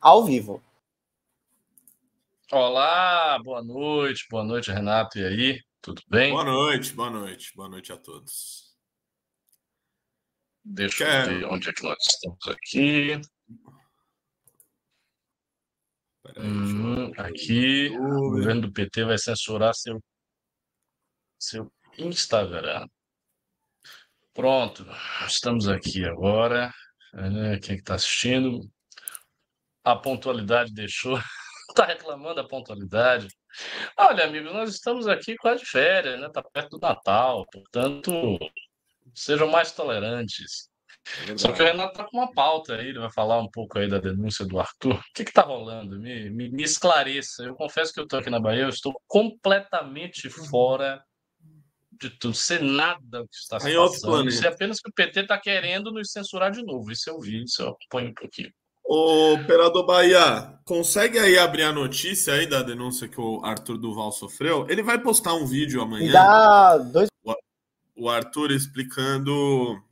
[0.00, 0.62] ao vivo.
[2.50, 5.18] Olá, boa noite, boa noite, Renato.
[5.18, 6.32] E aí, tudo bem?
[6.32, 8.72] Boa noite, boa noite, boa noite a todos.
[10.64, 11.32] Deixa Quer...
[11.32, 13.12] eu ver onde é que nós estamos aqui.
[16.24, 20.00] Aí, hum, aqui, o governo do PT vai censurar seu,
[21.38, 22.86] seu Instagram.
[24.32, 24.86] Pronto,
[25.26, 26.72] estamos aqui agora.
[27.14, 28.70] É, quem está assistindo?
[29.84, 31.18] A pontualidade deixou.
[31.70, 33.28] Está reclamando da pontualidade.
[33.96, 36.26] Olha, amigo, nós estamos aqui quase de férias, né?
[36.26, 38.38] Está perto do Natal, portanto,
[39.14, 40.70] sejam mais tolerantes.
[41.28, 43.78] É Só que o Renato está com uma pauta aí, ele vai falar um pouco
[43.78, 44.94] aí da denúncia do Arthur.
[44.94, 45.98] O que está rolando?
[45.98, 47.42] Me, me, me, esclareça.
[47.42, 51.02] Eu confesso que eu estou aqui na Bahia, eu estou completamente fora
[51.90, 54.28] de tudo, sei nada que está se passando.
[54.28, 56.90] Isso é apenas que o PT está querendo nos censurar de novo.
[56.90, 58.52] Isso eu vi, isso eu acompanho um pouquinho.
[58.94, 64.12] Ô, Operador Bahia, consegue aí abrir a notícia aí da denúncia que o Arthur Duval
[64.12, 64.66] sofreu?
[64.68, 66.12] Ele vai postar um vídeo amanhã.
[66.12, 67.08] Dá dois...
[67.96, 69.82] O Arthur explicando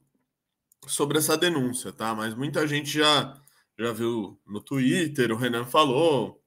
[0.87, 2.15] sobre essa denúncia, tá?
[2.15, 3.41] Mas muita gente já,
[3.79, 6.39] já viu no Twitter, o Renan falou,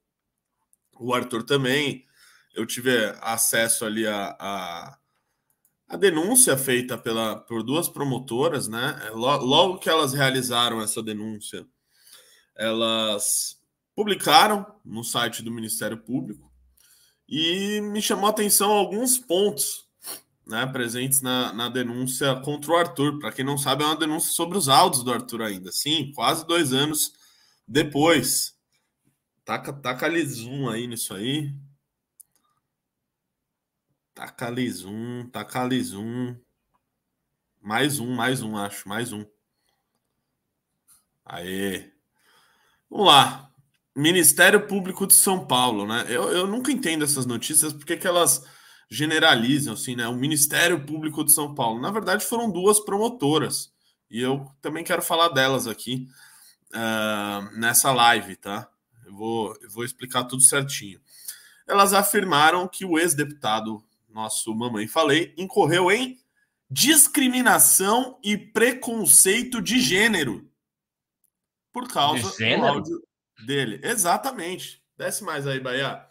[0.99, 2.05] o Arthur também.
[2.53, 4.97] Eu tive acesso ali a, a
[5.89, 8.99] a denúncia feita pela, por duas promotoras, né?
[9.05, 11.67] É, logo que elas realizaram essa denúncia,
[12.55, 13.59] elas
[13.95, 16.51] publicaram no site do Ministério Público
[17.27, 19.87] e me chamou a atenção alguns pontos
[20.45, 23.19] né, presentes na, na denúncia contra o Arthur.
[23.19, 25.71] Para quem não sabe, é uma denúncia sobre os áudios do Arthur ainda.
[25.71, 27.13] Sim, quase dois anos
[27.67, 28.57] depois.
[29.45, 31.53] Taca, taca ali zoom aí nisso aí.
[34.13, 36.37] Taca ali zoom, taca ali zoom.
[37.61, 39.25] Mais um, mais um, acho, mais um.
[41.25, 41.92] Aê.
[42.93, 43.49] Vamos lá.
[43.95, 46.05] Ministério Público de São Paulo, né?
[46.07, 48.45] Eu, eu nunca entendo essas notícias porque que elas
[48.87, 50.07] generalizam, assim, né?
[50.07, 51.81] O Ministério Público de São Paulo.
[51.81, 53.73] Na verdade, foram duas promotoras.
[54.11, 56.07] E eu também quero falar delas aqui
[56.69, 58.69] uh, nessa live, tá?
[59.07, 61.01] Eu vou, eu vou explicar tudo certinho.
[61.67, 66.19] Elas afirmaram que o ex-deputado nosso Mamãe Falei, incorreu em
[66.69, 70.47] discriminação e preconceito de gênero.
[71.73, 73.03] Por causa do áudio
[73.45, 73.81] dele.
[73.83, 74.81] Exatamente.
[74.97, 76.07] Desce mais aí, Bahia.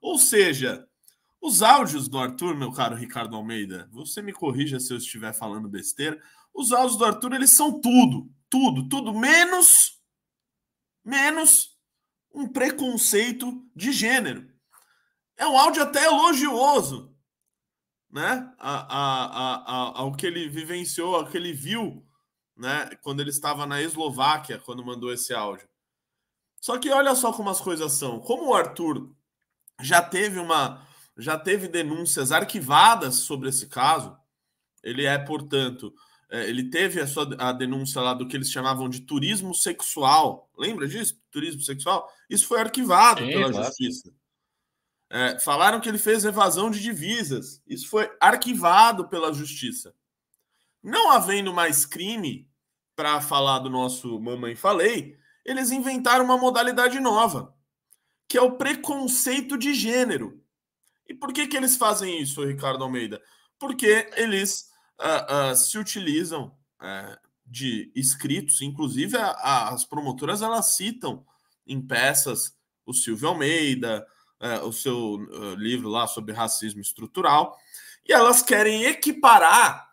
[0.00, 0.86] Ou seja,
[1.40, 5.68] os áudios do Arthur, meu caro Ricardo Almeida, você me corrija se eu estiver falando
[5.68, 6.20] besteira.
[6.54, 9.98] Os áudios do Arthur, eles são tudo, tudo, tudo, menos,
[11.04, 11.76] menos
[12.32, 14.48] um preconceito de gênero.
[15.36, 17.10] É um áudio até elogioso
[18.10, 22.04] né, a, a, a, ao que ele vivenciou, ao que ele viu,
[22.60, 25.66] né, quando ele estava na Eslováquia, quando mandou esse áudio.
[26.60, 28.20] Só que olha só como as coisas são.
[28.20, 29.10] Como o Arthur
[29.80, 34.14] já teve uma, já teve denúncias arquivadas sobre esse caso,
[34.82, 35.94] ele é, portanto,
[36.28, 40.50] é, ele teve a sua a denúncia lá do que eles chamavam de turismo sexual.
[40.56, 41.18] Lembra disso?
[41.30, 42.06] Turismo sexual?
[42.28, 43.64] Isso foi arquivado Sim, pela claro.
[43.64, 44.12] justiça.
[45.08, 47.62] É, falaram que ele fez evasão de divisas.
[47.66, 49.94] Isso foi arquivado pela justiça.
[50.82, 52.49] Não havendo mais crime
[53.00, 57.56] para falar do nosso Mamãe Falei, eles inventaram uma modalidade nova,
[58.28, 60.44] que é o preconceito de gênero.
[61.08, 63.18] E por que, que eles fazem isso, Ricardo Almeida?
[63.58, 64.68] Porque eles
[65.00, 67.16] uh, uh, se utilizam uh,
[67.46, 71.24] de escritos, inclusive a, a, as promotoras elas citam
[71.66, 74.06] em peças o Silvio Almeida,
[74.38, 77.56] é, o seu uh, livro lá sobre racismo estrutural,
[78.06, 79.89] e elas querem equiparar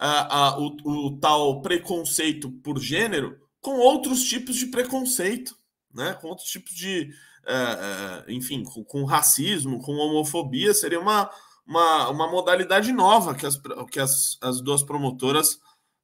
[0.00, 5.56] uh, uh, o, o, tal preconceito por gênero com outros tipos de preconceito,
[5.92, 6.14] né?
[6.14, 7.10] com outros tipos de.
[7.44, 11.30] Uh, enfim, com, com, racismo, com homofobia, seria uma,
[11.64, 13.56] uma, uma modalidade nova que, as,
[13.90, 15.60] que as, as duas promotoras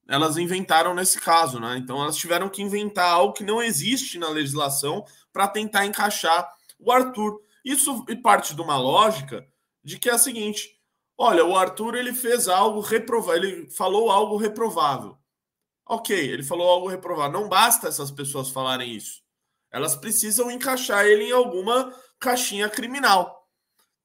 [0.08, 1.78] elas inventaram nesse caso, né?
[1.78, 6.92] Então elas tiveram que inventar algo que não existe na legislação para tentar encaixar o
[6.92, 7.40] Arthur.
[7.64, 9.46] Isso parte de uma lógica
[9.84, 10.76] de que é a seguinte:
[11.16, 15.16] olha, o Arthur ele fez algo reprovável, ele falou algo reprovável.
[15.86, 17.40] Ok, ele falou algo reprovável.
[17.40, 19.20] Não basta essas pessoas falarem isso.
[19.70, 23.48] Elas precisam encaixar ele em alguma caixinha criminal.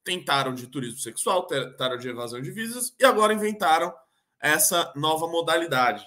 [0.03, 3.93] Tentaram de turismo sexual, tentaram de evasão de visas e agora inventaram
[4.41, 6.05] essa nova modalidade.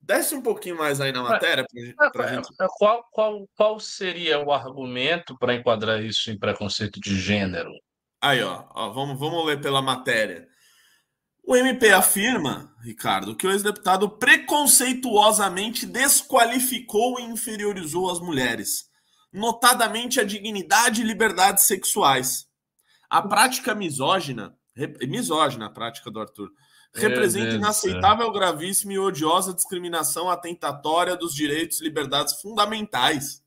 [0.00, 1.64] Desce um pouquinho mais aí na matéria.
[1.96, 2.48] Pra, pra gente...
[2.78, 7.70] qual, qual, qual seria o argumento para enquadrar isso em preconceito de gênero?
[8.26, 10.48] Aí, ó, ó, vamos, vamos ler pela matéria.
[11.44, 18.86] O MP afirma, Ricardo, que o ex-deputado preconceituosamente desqualificou e inferiorizou as mulheres,
[19.32, 22.46] notadamente a dignidade e liberdades sexuais.
[23.08, 24.58] A prática misógina,
[25.02, 26.50] misógina a prática do Arthur,
[26.92, 33.45] representa inaceitável, gravíssima e odiosa discriminação atentatória dos direitos e liberdades fundamentais.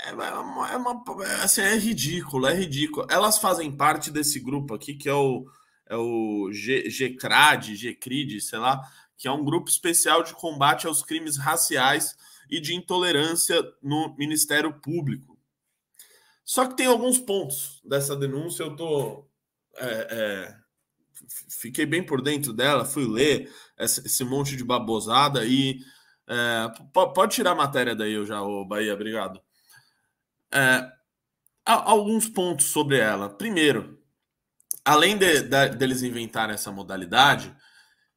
[0.00, 1.04] É, é, uma, é, uma,
[1.42, 3.06] assim, é ridículo, é ridículo.
[3.10, 5.46] Elas fazem parte desse grupo aqui que é o
[5.88, 8.80] é o GCRAD, GCRID, sei lá,
[9.16, 12.16] que é um grupo especial de combate aos crimes raciais
[12.50, 15.38] e de intolerância no Ministério Público.
[16.44, 19.26] Só que tem alguns pontos dessa denúncia, eu tô.
[19.76, 20.56] É, é,
[21.48, 25.80] fiquei bem por dentro dela, fui ler esse, monte de babosada e.
[26.30, 29.40] É, pode tirar a matéria daí, eu já, ô Bahia, obrigado.
[30.52, 30.90] É,
[31.64, 33.28] alguns pontos sobre ela.
[33.28, 33.98] Primeiro,
[34.84, 37.54] além de, de, deles inventarem essa modalidade,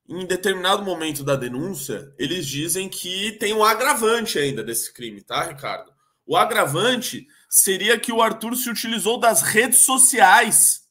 [0.08, 5.44] em determinado momento da denúncia, eles dizem que tem um agravante ainda desse crime, tá,
[5.44, 5.92] Ricardo?
[6.26, 10.82] O agravante seria que o Arthur se utilizou das redes sociais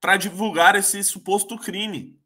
[0.00, 2.19] para divulgar esse suposto crime.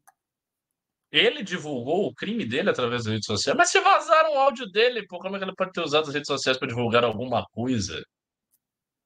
[1.11, 3.57] Ele divulgou o crime dele através das redes sociais.
[3.57, 6.13] Mas se vazaram o áudio dele, pô, como é que ele pode ter usado as
[6.13, 8.03] redes sociais para divulgar alguma coisa?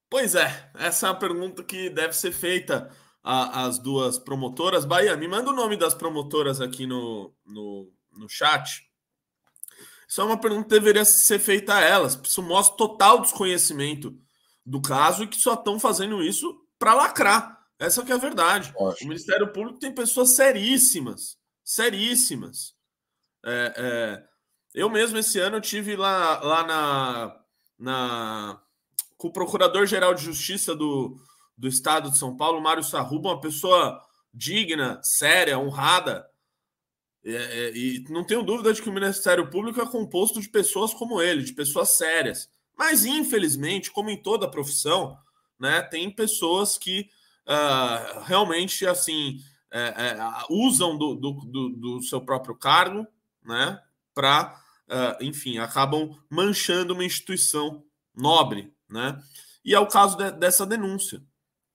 [0.08, 2.90] Pois é, essa é a pergunta que deve ser feita
[3.22, 4.84] as duas promotoras.
[4.84, 8.88] Bahia, me manda o nome das promotoras aqui no, no, no chat.
[10.08, 12.20] Isso é uma pergunta que deveria ser feita a elas.
[12.24, 14.18] Isso mostra total desconhecimento
[14.66, 17.60] do caso e que só estão fazendo isso para lacrar.
[17.78, 18.72] Essa que é a verdade.
[18.76, 22.74] O Ministério Público tem pessoas seríssimas, seríssimas.
[23.44, 24.24] É, é,
[24.74, 27.40] eu mesmo esse ano eu tive lá, lá na,
[27.78, 28.62] na
[29.16, 31.16] com o Procurador-Geral de Justiça do,
[31.56, 34.02] do estado de São Paulo, Mário Sarruba, uma pessoa
[34.32, 36.26] digna, séria, honrada.
[37.22, 40.48] E, é, é, e, não tenho dúvida de que o Ministério Público é composto de
[40.48, 42.48] pessoas como ele, de pessoas sérias.
[42.76, 45.18] Mas, infelizmente, como em toda profissão,
[45.58, 47.10] né, tem pessoas que
[47.46, 49.38] uh, realmente assim
[49.72, 50.18] é, é,
[50.48, 53.06] usam do, do, do, do, seu próprio cargo
[53.44, 53.80] né,
[54.12, 57.84] para, uh, enfim, acabam manchando uma instituição
[58.14, 58.74] nobre.
[58.88, 59.20] Né?
[59.64, 61.22] E é o caso de, dessa denúncia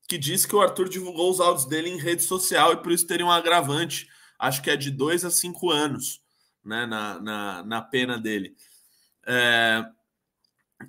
[0.07, 3.07] que diz que o Arthur divulgou os áudios dele em rede social e por isso
[3.07, 4.07] teria um agravante,
[4.37, 6.21] acho que é de dois a cinco anos
[6.63, 8.55] né, na, na, na pena dele.
[9.25, 9.83] É,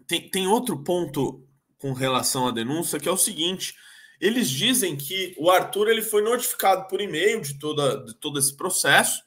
[0.07, 1.47] tem, tem outro ponto
[1.79, 3.75] com relação à denúncia que é o seguinte:
[4.21, 8.57] eles dizem que o Arthur ele foi notificado por e-mail de, toda, de todo esse
[8.57, 9.23] processo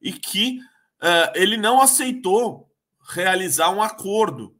[0.00, 0.58] e que
[1.02, 2.70] uh, ele não aceitou
[3.08, 4.56] realizar um acordo.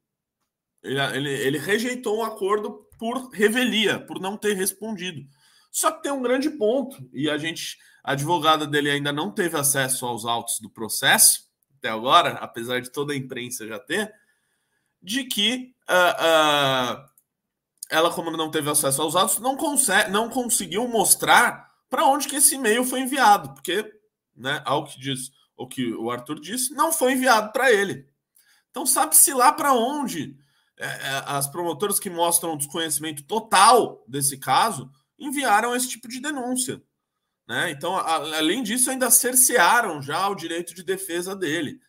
[0.82, 5.26] Ele, ele, ele rejeitou um acordo por revelia, por não ter respondido.
[5.70, 9.58] Só que tem um grande ponto, e a gente, a advogada dele ainda não teve
[9.58, 11.46] acesso aos autos do processo,
[11.76, 14.10] até agora, apesar de toda a imprensa já ter,
[15.02, 17.15] de que uh, uh,
[17.90, 22.36] ela, como não teve acesso aos autos, não, consegue, não conseguiu mostrar para onde que
[22.36, 23.84] esse e-mail foi enviado, porque,
[24.34, 28.06] né, ao que diz o que o Arthur disse, não foi enviado para ele.
[28.70, 30.36] Então, sabe-se lá para onde
[30.78, 36.82] é, é, as promotoras que mostram desconhecimento total desse caso enviaram esse tipo de denúncia.
[37.48, 37.70] Né?
[37.70, 41.80] Então, a, além disso, ainda cercearam já o direito de defesa dele.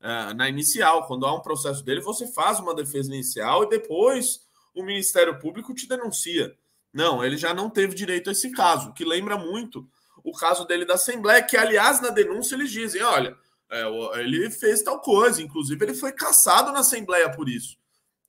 [0.00, 4.40] É, na inicial, quando há um processo dele, você faz uma defesa inicial e depois
[4.74, 6.56] o Ministério Público te denuncia.
[6.92, 9.88] Não, ele já não teve direito a esse caso, que lembra muito
[10.22, 13.36] o caso dele da Assembleia, que, aliás, na denúncia eles dizem: olha,
[13.70, 13.84] é,
[14.20, 17.80] ele fez tal coisa, inclusive ele foi caçado na Assembleia por isso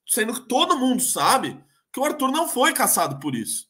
[0.06, 3.70] sendo que todo mundo sabe que o Arthur não foi caçado por isso.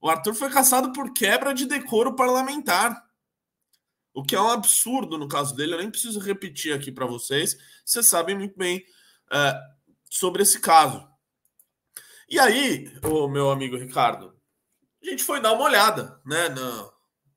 [0.00, 3.04] O Arthur foi caçado por quebra de decoro parlamentar.
[4.12, 7.56] O que é um absurdo no caso dele, eu nem preciso repetir aqui para vocês,
[7.84, 8.84] vocês sabem muito bem
[9.30, 9.60] é,
[10.08, 11.08] sobre esse caso.
[12.30, 14.32] E aí, o meu amigo Ricardo,
[15.02, 16.48] a gente foi dar uma olhada, né?
[16.48, 16.90] Na,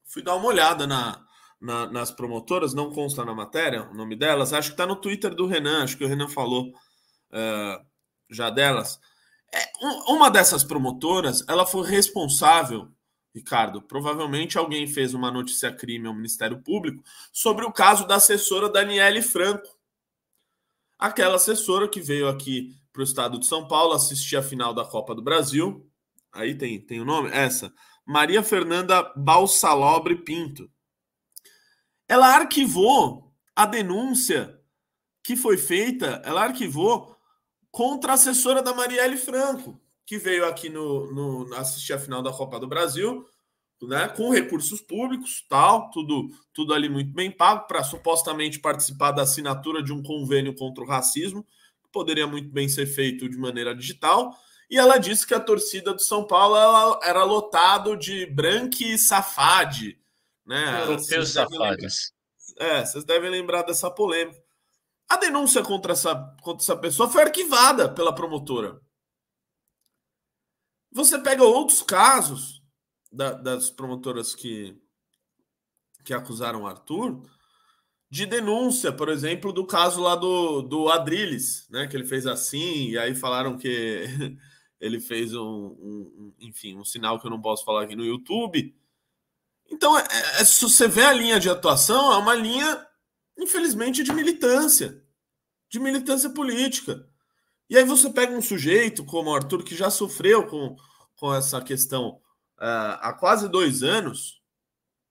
[0.06, 1.26] fui dar uma olhada na,
[1.60, 5.34] na, nas promotoras, não consta na matéria o nome delas, acho que está no Twitter
[5.34, 6.70] do Renan, acho que o Renan falou.
[7.32, 7.94] Uh,
[8.30, 9.00] já delas.
[9.54, 9.72] É,
[10.12, 12.92] uma dessas promotoras, ela foi responsável,
[13.34, 18.70] Ricardo, provavelmente alguém fez uma notícia crime ao Ministério Público sobre o caso da assessora
[18.70, 19.68] Daniele Franco.
[20.98, 24.86] Aquela assessora que veio aqui para o estado de São Paulo assistir a final da
[24.86, 25.90] Copa do Brasil.
[26.32, 27.30] Aí tem, tem o nome?
[27.32, 27.74] Essa.
[28.06, 30.70] Maria Fernanda Balsalobre Pinto.
[32.08, 34.60] Ela arquivou a denúncia
[35.24, 37.16] que foi feita, ela arquivou
[37.72, 42.32] contra a assessora da Marielle Franco, que veio aqui no, no assistir a final da
[42.32, 43.26] Copa do Brasil,
[43.82, 49.24] né, com recursos públicos, tal, tudo, tudo ali muito bem pago, para supostamente participar da
[49.24, 51.46] assinatura de um convênio contra o racismo,
[51.94, 54.36] poderia muito bem ser feito de maneira digital.
[54.70, 60.00] E ela disse que a torcida do São Paulo ela, era lotado de branque safade.
[60.46, 60.82] Né?
[60.82, 62.12] Europeus safades.
[62.58, 64.42] É, vocês devem lembrar dessa polêmica.
[65.08, 68.82] A denúncia contra essa, contra essa pessoa foi arquivada pela promotora.
[70.92, 72.62] Você pega outros casos
[73.12, 74.76] da, das promotoras que,
[76.04, 77.22] que acusaram o Arthur
[78.14, 81.88] de denúncia, por exemplo, do caso lá do, do Adrilles, né?
[81.88, 84.04] Que ele fez assim, e aí falaram que
[84.80, 88.72] ele fez um, um, enfim, um sinal que eu não posso falar aqui no YouTube.
[89.68, 90.04] Então, é,
[90.40, 92.86] é, se você vê a linha de atuação, é uma linha,
[93.36, 95.04] infelizmente, de militância,
[95.68, 97.10] de militância política.
[97.68, 100.76] E aí você pega um sujeito como o Arthur, que já sofreu com,
[101.16, 102.22] com essa questão
[102.60, 104.40] uh, há quase dois anos,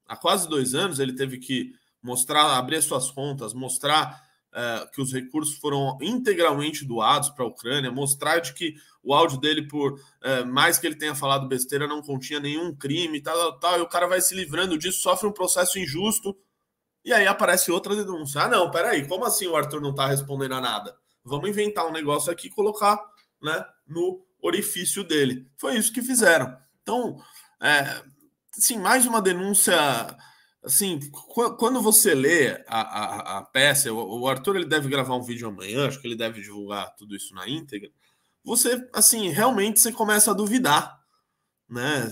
[0.06, 5.12] há quase dois anos, ele teve que mostrar, abrir suas contas, mostrar uh, que os
[5.12, 10.46] recursos foram integralmente doados para a Ucrânia, mostrar de que o áudio dele, por uh,
[10.46, 13.88] mais que ele tenha falado besteira, não continha nenhum crime, tal, tal, tal, e o
[13.88, 16.36] cara vai se livrando disso, sofre um processo injusto,
[17.04, 18.42] e aí aparece outra denúncia.
[18.42, 20.96] Ah, não, peraí, como assim o Arthur não está respondendo a nada?
[21.24, 23.00] Vamos inventar um negócio aqui e colocar
[23.42, 25.48] né, no orifício dele.
[25.56, 26.56] Foi isso que fizeram.
[26.82, 27.20] Então,
[27.60, 28.02] é,
[28.56, 29.74] assim, mais uma denúncia.
[30.62, 31.00] Assim,
[31.58, 35.88] quando você lê a, a, a peça, o Arthur ele deve gravar um vídeo amanhã,
[35.88, 37.90] acho que ele deve divulgar tudo isso na íntegra.
[38.44, 41.00] Você, assim, realmente você começa a duvidar,
[41.68, 42.08] né?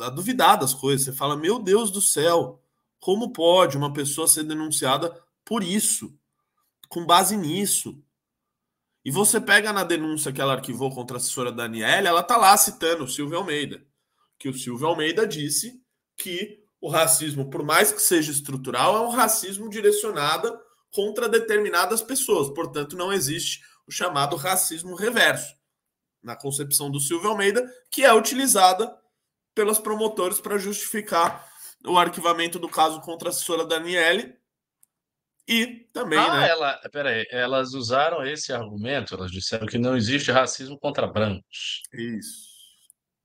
[0.00, 1.06] A duvidar das coisas.
[1.06, 2.62] Você fala, meu Deus do céu,
[2.98, 6.14] como pode uma pessoa ser denunciada por isso?
[6.88, 8.02] Com base nisso.
[9.02, 12.54] E você pega na denúncia que ela arquivou contra a assessora Daniela, ela tá lá
[12.56, 13.82] citando o Silvio Almeida
[14.40, 15.84] que o Silvio Almeida disse
[16.16, 20.58] que o racismo, por mais que seja estrutural, é um racismo direcionado
[20.90, 22.48] contra determinadas pessoas.
[22.50, 25.54] Portanto, não existe o chamado racismo reverso,
[26.22, 28.96] na concepção do Silvio Almeida, que é utilizada
[29.54, 31.46] pelos promotores para justificar
[31.84, 34.34] o arquivamento do caso contra a assessora Daniele.
[35.48, 36.48] E também, ah, né?
[36.48, 41.82] Ela, peraí, elas usaram esse argumento, elas disseram que não existe racismo contra brancos.
[41.92, 42.49] Isso.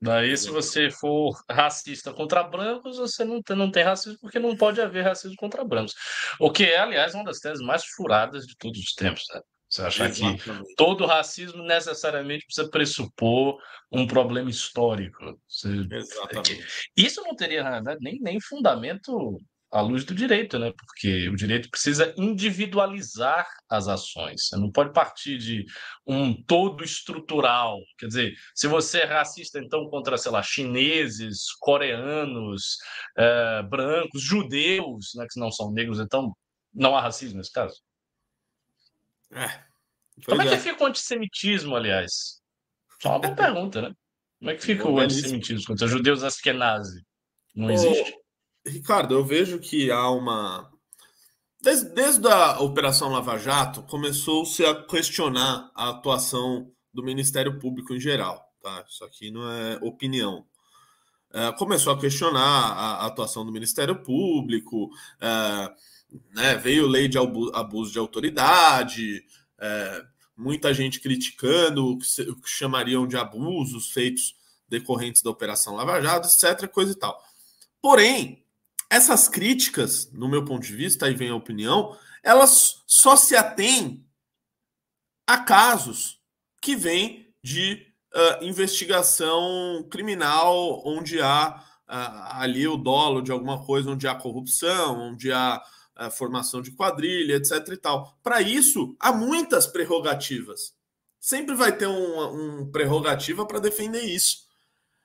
[0.01, 4.55] Daí, se você for racista contra brancos, você não tem, não tem racismo, porque não
[4.55, 5.93] pode haver racismo contra brancos.
[6.39, 9.23] O que é, aliás, uma das teses mais furadas de todos os tempos.
[9.33, 9.41] Né?
[9.69, 10.43] Você achar Exatamente.
[10.43, 13.57] que todo racismo necessariamente precisa pressupor
[13.91, 15.39] um problema histórico.
[15.47, 15.69] Você...
[15.91, 16.65] Exatamente.
[16.95, 19.39] Isso não teria, na verdade, nem, nem fundamento
[19.75, 20.71] à luz do direito, né?
[20.71, 24.47] Porque o direito precisa individualizar as ações.
[24.47, 25.65] Você não pode partir de
[26.07, 27.81] um todo estrutural.
[27.99, 32.77] Quer dizer, se você é racista, então, contra, sei lá, chineses, coreanos,
[33.17, 36.33] é, brancos, judeus, né, que não são negros, então
[36.73, 37.75] não há racismo nesse caso?
[39.33, 39.61] É.
[40.25, 42.41] Como é, é que fica o antissemitismo, aliás?
[43.01, 43.93] Só uma boa pergunta, né?
[44.39, 47.03] Como é que fica o antissemitismo contra judeus askenazi?
[47.53, 48.24] Não existe?
[48.65, 50.71] Ricardo, eu vejo que há uma.
[51.61, 57.99] Desde, desde a Operação Lava Jato, começou-se a questionar a atuação do Ministério Público em
[57.99, 58.43] geral.
[58.61, 58.85] Tá?
[58.87, 60.45] Isso aqui não é opinião.
[61.33, 65.73] É, começou a questionar a, atuação do Ministério Público, é,
[66.33, 69.25] né, veio lei de abuso de autoridade,
[69.59, 70.05] é,
[70.37, 74.33] muita gente criticando o que, o que chamariam de abusos feitos
[74.69, 77.21] decorrentes da Operação Lava Jato, etc., coisa e tal.
[77.81, 78.44] Porém,
[78.95, 84.07] essas críticas, no meu ponto de vista, aí vem a opinião, elas só se atêm
[85.27, 86.21] a casos
[86.61, 87.85] que vêm de
[88.15, 94.97] uh, investigação criminal, onde há uh, ali o dolo de alguma coisa, onde há corrupção,
[95.09, 95.61] onde há
[95.99, 97.67] uh, formação de quadrilha, etc.
[97.73, 98.17] e tal.
[98.23, 100.73] Para isso, há muitas prerrogativas.
[101.19, 104.45] Sempre vai ter um, um prerrogativa para defender isso.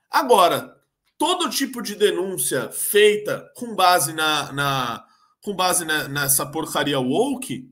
[0.08, 0.79] Agora,
[1.20, 5.06] todo tipo de denúncia feita com base na, na
[5.42, 7.70] com base na, nessa porcaria woke,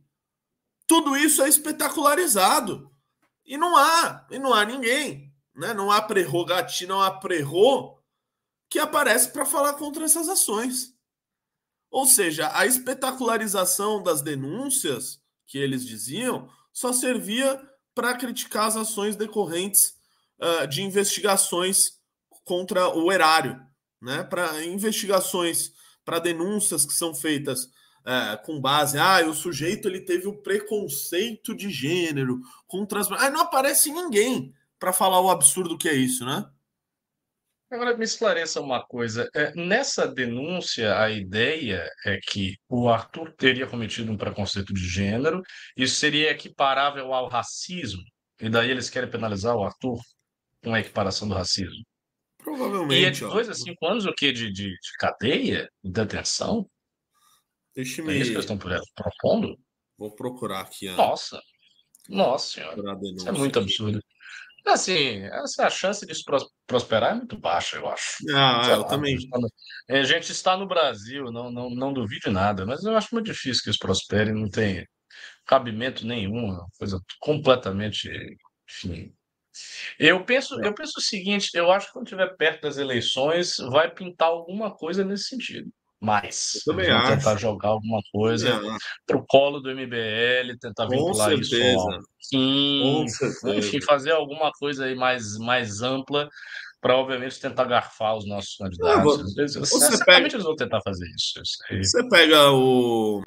[0.86, 2.92] tudo isso é espetacularizado.
[3.46, 5.72] E não há, e não há ninguém, né?
[5.72, 7.98] Não há prerrogativa, não há prerro
[8.68, 10.94] que aparece para falar contra essas ações.
[11.90, 17.58] Ou seja, a espetacularização das denúncias que eles diziam só servia
[17.94, 19.96] para criticar as ações decorrentes
[20.38, 21.97] uh, de investigações
[22.48, 23.60] contra o erário,
[24.02, 24.24] né?
[24.24, 25.70] Para investigações,
[26.04, 27.68] para denúncias que são feitas
[28.06, 33.12] é, com base, ah, o sujeito ele teve o preconceito de gênero contra as.
[33.12, 36.48] Aí não aparece ninguém para falar o absurdo que é isso, né?
[37.70, 39.28] Agora me esclareça uma coisa.
[39.34, 45.42] É, nessa denúncia, a ideia é que o Arthur teria cometido um preconceito de gênero,
[45.76, 48.02] isso seria equiparável ao racismo,
[48.40, 49.98] e daí eles querem penalizar o Arthur
[50.64, 51.84] com a equiparação do racismo.
[52.48, 53.02] Provavelmente.
[53.02, 54.32] E é de dois a cinco anos o quê?
[54.32, 55.68] De, de, de cadeia?
[55.82, 56.68] De detenção?
[57.74, 58.12] Deixa-me.
[58.12, 59.58] É isso que eles estão propondo?
[59.96, 60.88] Vou procurar aqui.
[60.90, 61.40] Nossa.
[62.08, 62.98] Nossa senhora.
[63.16, 64.00] Isso é muito absurdo.
[64.66, 66.12] Assim, essa, a chance de
[66.66, 68.18] prosperar é muito baixa, eu acho.
[68.34, 69.16] Ah, eu lá, também.
[69.88, 73.62] A gente está no Brasil, não, não, não duvide nada, mas eu acho muito difícil
[73.62, 74.86] que isso prospere, não tem
[75.46, 78.10] cabimento nenhum, coisa completamente.
[78.68, 79.14] Enfim.
[79.98, 83.90] Eu penso, eu penso o seguinte: eu acho que quando estiver perto das eleições, vai
[83.90, 86.54] pintar alguma coisa nesse sentido mais.
[86.54, 87.16] Eu também acho.
[87.16, 88.60] tentar jogar alguma coisa
[89.06, 91.56] para o colo do MBL, tentar Com vincular certeza.
[91.56, 92.00] isso ao
[92.30, 93.04] Kim,
[93.56, 96.28] enfim, fazer alguma coisa aí mais, mais ampla
[96.80, 99.20] para, obviamente, tentar garfar os nossos candidatos.
[99.20, 100.28] Às vezes, você pega...
[100.28, 101.40] eles vão tentar fazer isso.
[101.82, 103.20] Você pega o...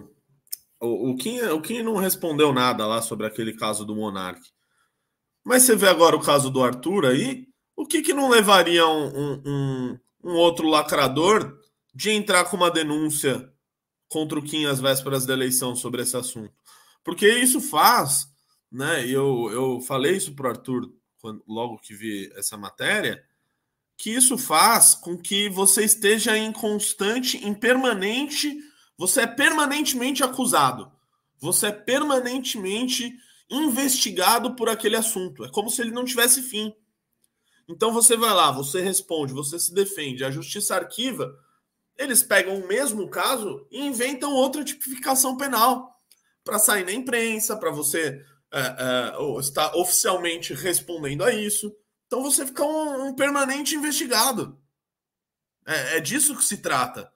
[0.80, 4.42] O, o, Kim, o Kim não respondeu nada lá sobre aquele caso do Monark.
[5.44, 9.42] Mas você vê agora o caso do Arthur aí, o que, que não levaria um,
[9.46, 11.58] um, um, outro lacrador
[11.94, 13.52] de entrar com uma denúncia
[14.08, 16.54] contra o Kim às vésperas da eleição sobre esse assunto.
[17.04, 18.28] Porque isso faz,
[18.72, 19.06] né?
[19.08, 23.24] Eu, eu falei isso para o Arthur quando, logo que vi essa matéria,
[23.98, 28.58] que isso faz com que você esteja em constante, em permanente,
[28.98, 30.92] você é permanentemente acusado.
[31.40, 33.16] Você é permanentemente
[33.52, 35.44] investigado por aquele assunto.
[35.46, 36.74] É como se ele não tivesse fim.
[37.68, 41.32] Então você vai lá, você responde, você se defende, a justiça arquiva
[41.98, 46.00] eles pegam o mesmo caso e inventam outra tipificação penal
[46.44, 51.72] para sair na imprensa, para você é, é, estar oficialmente respondendo a isso.
[52.08, 54.60] Então você fica um, um permanente investigado.
[55.66, 57.12] É, é, disso que se trata.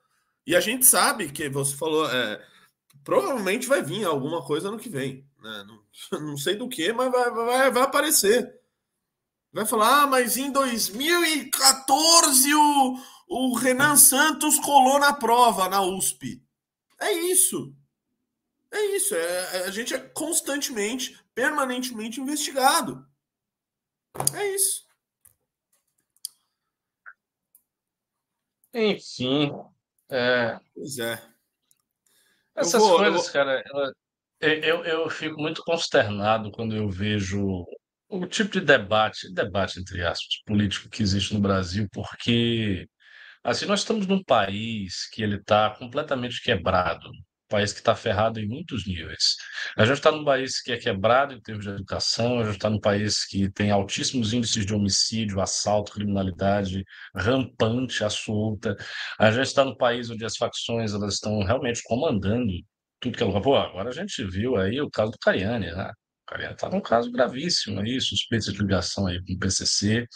[0.45, 2.45] E a gente sabe que você falou, é,
[3.03, 5.27] provavelmente vai vir alguma coisa no que vem.
[5.45, 5.63] Né?
[5.63, 5.83] Não,
[6.19, 8.59] não, sei do que, mas vai, vai, vai aparecer.
[9.53, 16.43] Vai falar, ah, mas em 2014 o, o Renan Santos colou na prova na USP.
[16.99, 17.73] É isso.
[18.71, 19.15] É isso.
[19.15, 23.07] É, é, a gente é constantemente, permanentemente investigado.
[24.33, 24.83] É isso.
[28.73, 29.53] Enfim.
[30.09, 30.59] É...
[30.73, 31.23] Pois é.
[32.55, 33.33] Essas vou, coisas, eu...
[33.33, 33.63] cara,
[34.47, 37.65] eu, eu fico muito consternado quando eu vejo
[38.09, 42.87] o tipo de debate, debate entre aspas, político que existe no Brasil, porque
[43.45, 48.39] Assim, nós estamos num país que ele está completamente quebrado, um país que está ferrado
[48.39, 49.35] em muitos níveis.
[49.77, 52.71] A gente está num país que é quebrado em termos de educação, a gente está
[52.71, 56.83] num país que tem altíssimos índices de homicídio, assalto, criminalidade
[57.15, 58.75] rampante, à solta.
[59.19, 62.51] A gente está num país onde as facções elas estão realmente comandando
[63.05, 63.41] tudo que é lugar.
[63.41, 65.91] Pô, agora a gente viu aí o caso do Cariani, né?
[66.23, 70.07] O Cariani está num caso gravíssimo aí, suspeita de ligação aí com o PCC.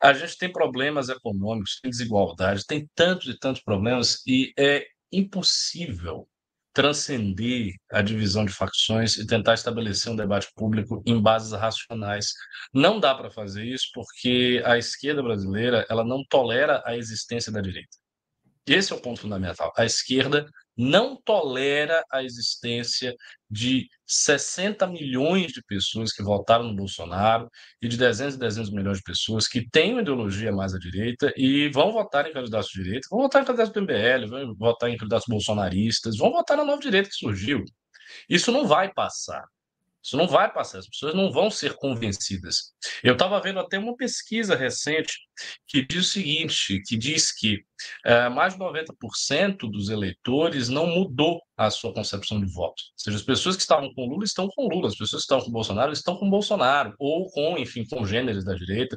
[0.00, 6.28] A gente tem problemas econômicos, tem desigualdade, tem tantos e tantos problemas, e é impossível
[6.72, 12.32] transcender a divisão de facções e tentar estabelecer um debate público em bases racionais.
[12.72, 17.60] Não dá para fazer isso porque a esquerda brasileira ela não tolera a existência da
[17.60, 17.96] direita.
[18.66, 19.72] Esse é o ponto fundamental.
[19.76, 20.46] A esquerda
[20.76, 23.14] não tolera a existência
[23.48, 27.48] de 60 milhões de pessoas que votaram no Bolsonaro
[27.80, 30.78] e de dezenas e dezenas de milhões de pessoas que têm uma ideologia mais à
[30.78, 34.54] direita e vão votar em candidatos de direita, vão votar em candidatos do MBL, vão
[34.56, 37.64] votar em candidatos bolsonaristas, vão votar na nova direita que surgiu.
[38.28, 39.44] Isso não vai passar.
[40.04, 42.74] Isso não vai passar, as pessoas não vão ser convencidas.
[43.02, 45.14] Eu estava vendo até uma pesquisa recente
[45.66, 47.64] que diz o seguinte, que diz que
[48.04, 52.82] é, mais de 90% dos eleitores não mudou a sua concepção de voto.
[52.92, 55.40] Ou seja, as pessoas que estavam com Lula estão com Lula, as pessoas que estão
[55.40, 58.96] com Bolsonaro estão com Bolsonaro, ou com, enfim, congêneres da direita.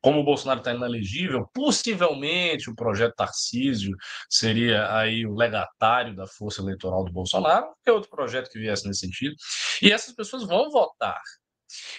[0.00, 3.94] Como o Bolsonaro está inelegível, possivelmente o projeto Tarcísio
[4.28, 8.86] seria aí o legatário da força eleitoral do Bolsonaro, que é outro projeto que viesse
[8.86, 9.34] nesse sentido.
[9.82, 11.20] E essas pessoas vão votar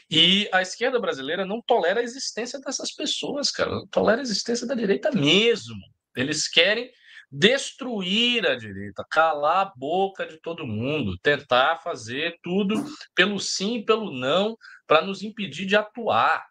[0.10, 3.70] e a esquerda brasileira não tolera a existência dessas pessoas, cara.
[3.70, 5.78] Não tolera a existência da direita mesmo.
[6.15, 6.91] Eles querem
[7.32, 12.76] destruir a direita, calar a boca de todo mundo, tentar fazer tudo
[13.13, 16.45] pelo sim e pelo não para nos impedir de atuar.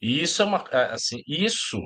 [0.00, 1.78] E isso é uma é, assim, isso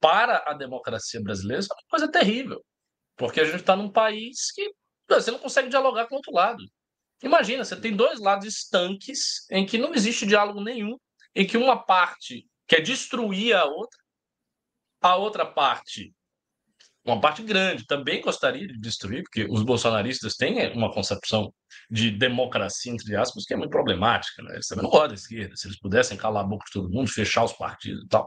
[0.00, 2.64] para a democracia brasileira é uma coisa terrível,
[3.16, 4.70] porque a gente está num país que
[5.08, 6.62] você não consegue dialogar com o outro lado.
[7.22, 10.96] Imagina, você tem dois lados estanques em que não existe diálogo nenhum,
[11.34, 13.98] em que uma parte quer destruir a outra
[15.00, 16.12] A outra parte
[17.04, 21.52] uma parte grande também gostaria de destruir, porque os bolsonaristas têm uma concepção
[21.90, 24.42] de democracia, entre aspas, que é muito problemática.
[24.42, 24.54] Né?
[24.54, 25.54] Eles também não gostam da esquerda.
[25.54, 28.26] Se eles pudessem calar a boca de todo mundo, fechar os partidos e tal.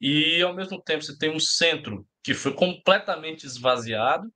[0.00, 4.32] E, ao mesmo tempo, você tem um centro que foi completamente esvaziado.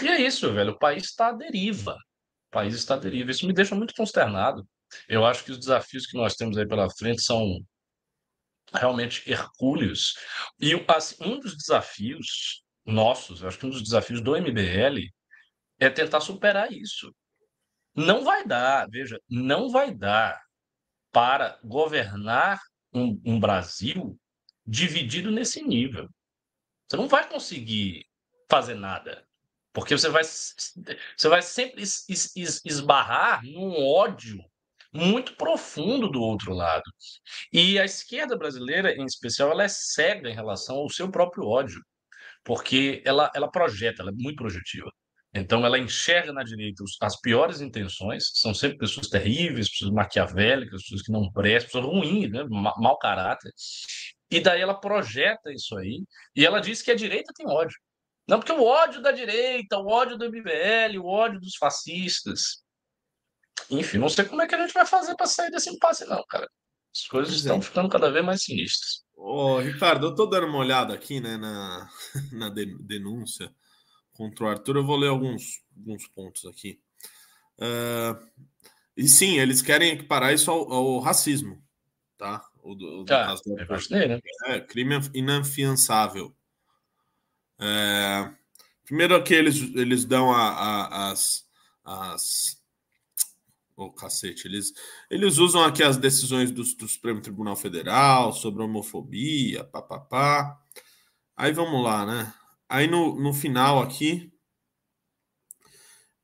[0.00, 0.72] E é isso, velho.
[0.72, 1.92] O país está à deriva.
[1.92, 3.30] O país está à deriva.
[3.30, 4.66] Isso me deixa muito consternado.
[5.06, 7.60] Eu acho que os desafios que nós temos aí pela frente são
[8.72, 10.14] realmente hercúleos.
[10.58, 15.08] E assim, um dos desafios nossos, acho que um dos desafios do MBL
[15.78, 17.14] é tentar superar isso.
[17.94, 20.40] Não vai dar, veja, não vai dar
[21.12, 22.60] para governar
[22.92, 24.18] um, um Brasil
[24.66, 26.08] dividido nesse nível.
[26.88, 28.06] Você não vai conseguir
[28.50, 29.26] fazer nada,
[29.72, 34.38] porque você vai, você vai sempre es, es, esbarrar num ódio
[34.92, 36.84] muito profundo do outro lado.
[37.52, 41.82] E a esquerda brasileira, em especial, ela é cega em relação ao seu próprio ódio
[42.44, 44.90] porque ela, ela projeta, ela é muito projetiva.
[45.34, 51.02] Então, ela enxerga na direita as piores intenções, são sempre pessoas terríveis, pessoas maquiavélicas, pessoas
[51.02, 52.44] que não prestam, pessoas ruins, né?
[52.50, 53.50] mau caráter.
[54.30, 56.02] E daí ela projeta isso aí,
[56.36, 57.78] e ela diz que a direita tem ódio.
[58.28, 62.62] Não, porque o ódio da direita, o ódio do MBL, o ódio dos fascistas.
[63.70, 66.22] Enfim, não sei como é que a gente vai fazer para sair desse impasse, não,
[66.28, 66.48] cara.
[66.94, 67.62] As coisas estão é.
[67.62, 69.01] ficando cada vez mais sinistras.
[69.16, 71.88] Ô, Ricardo, eu tô dando uma olhada aqui, né, na,
[72.32, 73.52] na denúncia
[74.12, 74.76] contra o Arthur.
[74.76, 76.80] Eu vou ler alguns, alguns pontos aqui.
[77.58, 78.18] Uh,
[78.96, 81.62] e sim, eles querem equiparar isso ao, ao racismo,
[82.16, 82.44] tá?
[82.62, 83.90] O, ah, caso do Arthur.
[83.90, 84.20] Né?
[84.46, 86.34] É, crime inafiançável.
[87.58, 88.30] É,
[88.84, 91.46] primeiro aqui eles, eles dão a, a, as,
[91.84, 92.61] as
[93.82, 94.72] Oh, cacete, eles,
[95.10, 100.56] eles usam aqui as decisões do, do Supremo Tribunal Federal sobre homofobia, papapá.
[101.36, 102.32] Aí vamos lá, né?
[102.68, 104.32] Aí no, no final aqui,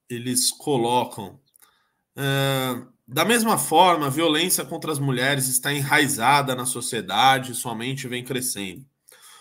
[0.08, 1.40] eles colocam.
[2.16, 8.06] É, da mesma forma, a violência contra as mulheres está enraizada na sociedade e somente
[8.06, 8.86] vem crescendo.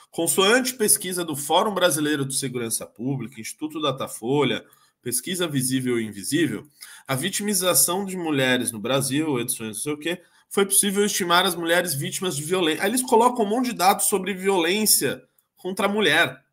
[0.09, 4.65] Consoante pesquisa do Fórum Brasileiro de Segurança Pública, Instituto Datafolha,
[5.07, 6.67] Pesquisa Visível e Invisível,
[7.07, 11.55] a vitimização de mulheres no Brasil, edições não sei o quê, foi possível estimar as
[11.55, 12.83] mulheres vítimas de violência.
[12.83, 15.23] Aí eles colocam um monte de dados sobre violência
[15.55, 16.43] contra a mulher.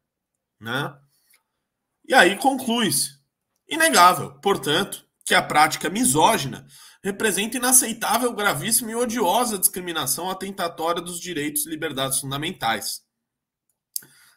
[0.61, 0.97] Né?
[2.07, 3.19] E aí conclui-se.
[3.69, 6.64] Inegável, portanto, que a prática misógina
[7.03, 13.03] representa inaceitável, gravíssima e odiosa discriminação atentatória dos direitos e liberdades fundamentais.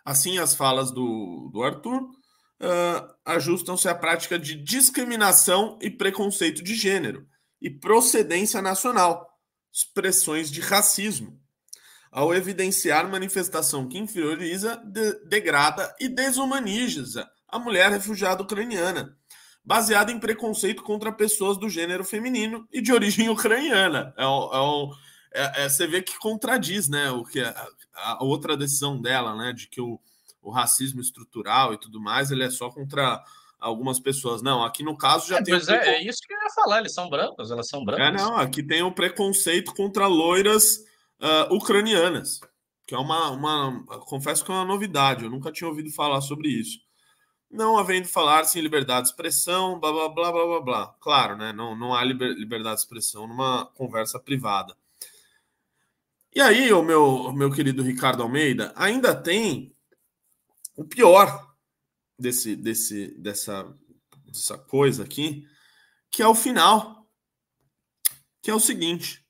[0.04, 2.17] Assim, as falas do, do Arthur
[2.62, 7.28] uh, ajustam-se à prática de discriminação e preconceito de gênero
[7.62, 9.28] e procedência nacional,
[9.72, 11.40] expressões de racismo,
[12.12, 19.16] ao evidenciar manifestação que inferioriza, de, degrada e desumaniza a mulher refugiada ucraniana,
[19.64, 24.14] baseada em preconceito contra pessoas do gênero feminino e de origem ucraniana.
[24.18, 29.00] É, é, é, é você vê que contradiz né, o que a, a outra decisão
[29.00, 30.00] dela, né, de que o
[30.48, 33.22] o racismo estrutural e tudo mais, ele é só contra
[33.60, 34.42] algumas pessoas.
[34.42, 35.54] Não, aqui no caso já é, tem.
[35.54, 38.08] Pois é, é isso que eu ia falar, eles são brancos, elas são brancas.
[38.08, 40.86] É, não, aqui tem o preconceito contra loiras
[41.20, 42.40] uh, ucranianas,
[42.88, 43.84] que é uma, uma.
[44.06, 46.80] Confesso que é uma novidade, eu nunca tinha ouvido falar sobre isso.
[47.52, 50.96] Não havendo falar-se em liberdade de expressão, blá blá blá blá blá blá.
[51.02, 51.52] Claro, né?
[51.52, 54.76] Não, não há liberdade de expressão numa conversa privada.
[56.34, 59.76] E aí, o meu, meu querido Ricardo Almeida, ainda tem
[60.78, 61.52] o pior
[62.18, 63.76] desse, desse, dessa,
[64.26, 65.44] dessa coisa aqui,
[66.12, 67.10] que é o final,
[68.42, 69.26] que é o seguinte: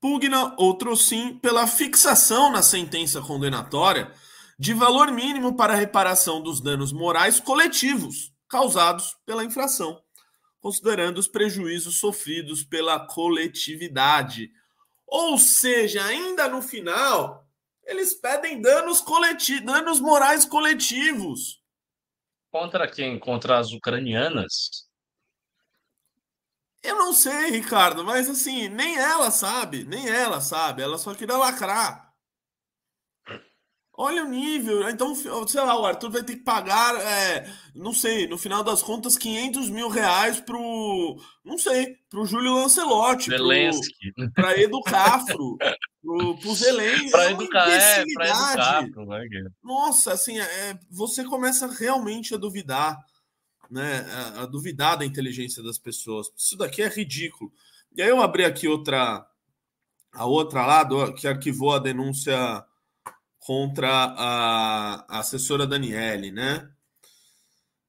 [0.00, 4.14] pugna outro sim pela fixação na sentença condenatória
[4.58, 10.00] de valor mínimo para reparação dos danos morais coletivos causados pela infração,
[10.60, 14.50] considerando os prejuízos sofridos pela coletividade.
[15.06, 17.45] Ou seja, ainda no final,
[17.86, 21.62] eles pedem danos coletivos, danos morais coletivos.
[22.50, 23.18] Contra quem?
[23.18, 24.86] Contra as ucranianas?
[26.82, 31.36] Eu não sei, Ricardo, mas assim, nem ela sabe, nem ela sabe, ela só queria
[31.36, 32.05] lacrar.
[33.98, 34.88] Olha o nível.
[34.90, 38.82] Então, sei lá, o Arthur vai ter que pagar, é, não sei, no final das
[38.82, 43.30] contas, 500 mil reais pro, não sei, pro Júlio Lancelotti.
[43.30, 44.12] Zelensky.
[44.12, 45.56] Pro, pra Educafro.
[46.02, 47.10] pro, pro Zelensky.
[47.10, 48.86] Pra é educar, é, pra educar.
[49.64, 53.02] Nossa, assim, é, você começa realmente a duvidar,
[53.70, 54.00] né?
[54.10, 56.30] A, a duvidar da inteligência das pessoas.
[56.36, 57.50] Isso daqui é ridículo.
[57.96, 59.26] E aí eu abri aqui outra,
[60.12, 62.62] a outra lá, do, que arquivou a denúncia
[63.46, 66.68] contra a, a assessora Daniele, né?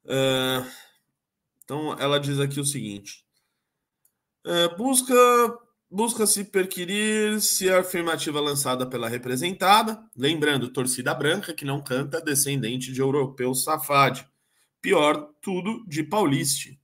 [0.06, 0.70] Uh,
[1.64, 3.26] então, ela diz aqui o seguinte:
[4.46, 5.16] uh, busca
[5.90, 12.92] busca-se perquirir se a afirmativa lançada pela representada, lembrando, torcida branca que não canta, descendente
[12.92, 14.28] de europeu safade,
[14.80, 16.80] pior tudo de pauliste,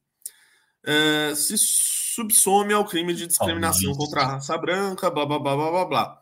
[0.84, 5.70] uh, se subsome ao crime de discriminação contra a raça branca, blá blá blá blá
[5.70, 6.22] blá blá.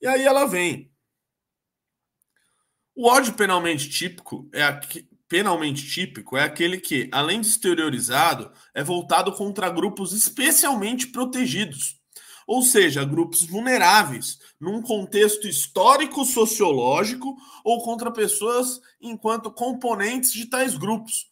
[0.00, 0.91] E aí ela vem.
[2.94, 8.84] O ódio penalmente típico é aqui, penalmente típico é aquele que, além de exteriorizado, é
[8.84, 11.98] voltado contra grupos especialmente protegidos,
[12.46, 21.30] ou seja, grupos vulneráveis, num contexto histórico-sociológico ou contra pessoas enquanto componentes de tais grupos,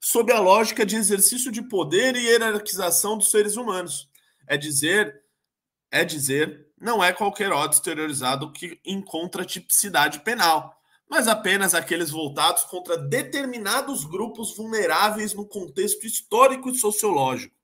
[0.00, 4.08] sob a lógica de exercício de poder e hierarquização dos seres humanos.
[4.44, 5.22] É dizer,
[5.88, 10.75] é dizer, não é qualquer ódio exteriorizado que encontra tipicidade penal
[11.08, 17.54] mas apenas aqueles voltados contra determinados grupos vulneráveis no contexto histórico e sociológico.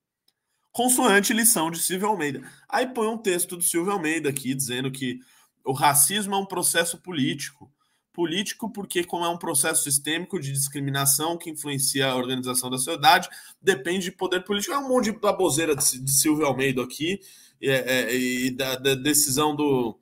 [0.71, 2.43] Consoante lição de Silvio Almeida.
[2.69, 5.21] Aí põe um texto do Silvio Almeida aqui dizendo que
[5.65, 7.71] o racismo é um processo político.
[8.13, 13.29] Político porque, como é um processo sistêmico de discriminação que influencia a organização da sociedade,
[13.61, 14.75] depende de poder político.
[14.75, 17.21] É um monte de baboseira de, Silvio Almeida aqui
[17.61, 19.99] e, é, e da, da decisão do,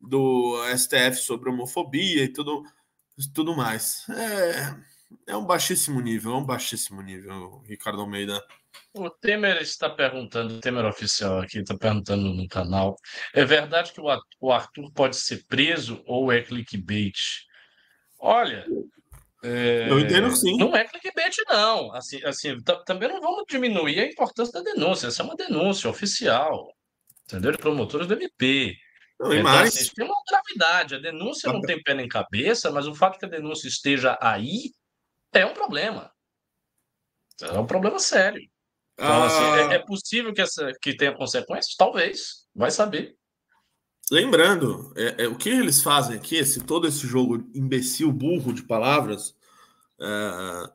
[0.00, 2.64] do STF sobre homofobia e tudo
[3.32, 4.06] tudo mais.
[4.10, 8.42] É, é um baixíssimo nível, é um baixíssimo nível, Ricardo Almeida.
[8.92, 12.96] O Temer está perguntando, o Temer oficial aqui está perguntando no canal,
[13.32, 17.16] é verdade que o Arthur pode ser preso ou é clickbait?
[18.18, 18.66] Olha,
[19.42, 20.56] é, eu entendo sim.
[20.56, 21.94] Não é clickbait, não.
[21.94, 25.06] Assim, assim, também não vamos diminuir a importância da denúncia.
[25.06, 26.72] Essa é uma denúncia oficial,
[27.24, 27.52] entendeu?
[27.52, 28.76] De promotores do MP.
[29.18, 29.74] Não, e então, mais.
[29.74, 30.94] Assim, tem uma gravidade.
[30.94, 34.72] A denúncia não tem pé nem cabeça, mas o fato que a denúncia esteja aí
[35.32, 36.10] é um problema.
[37.40, 38.40] É um problema sério.
[38.94, 39.72] Então, assim, é, ah...
[39.74, 41.74] é, possível que, essa, que tenha consequências?
[41.76, 42.46] Talvez.
[42.54, 43.14] Vai saber.
[44.10, 48.62] Lembrando, é, é, o que eles fazem aqui, esse, todo esse jogo imbecil, burro de
[48.62, 49.34] palavras,
[50.00, 50.70] é,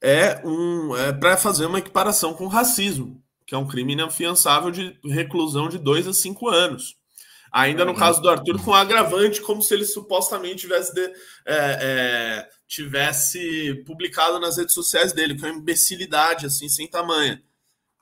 [0.00, 4.98] é um é para fazer uma equiparação com racismo, que é um crime inafiançável de
[5.04, 6.96] reclusão de dois a cinco anos.
[7.52, 11.14] Ainda no caso do Arthur, com agravante, como se ele supostamente tivesse, de, é,
[11.46, 17.40] é, tivesse publicado nas redes sociais dele, que é uma imbecilidade, assim, sem tamanho.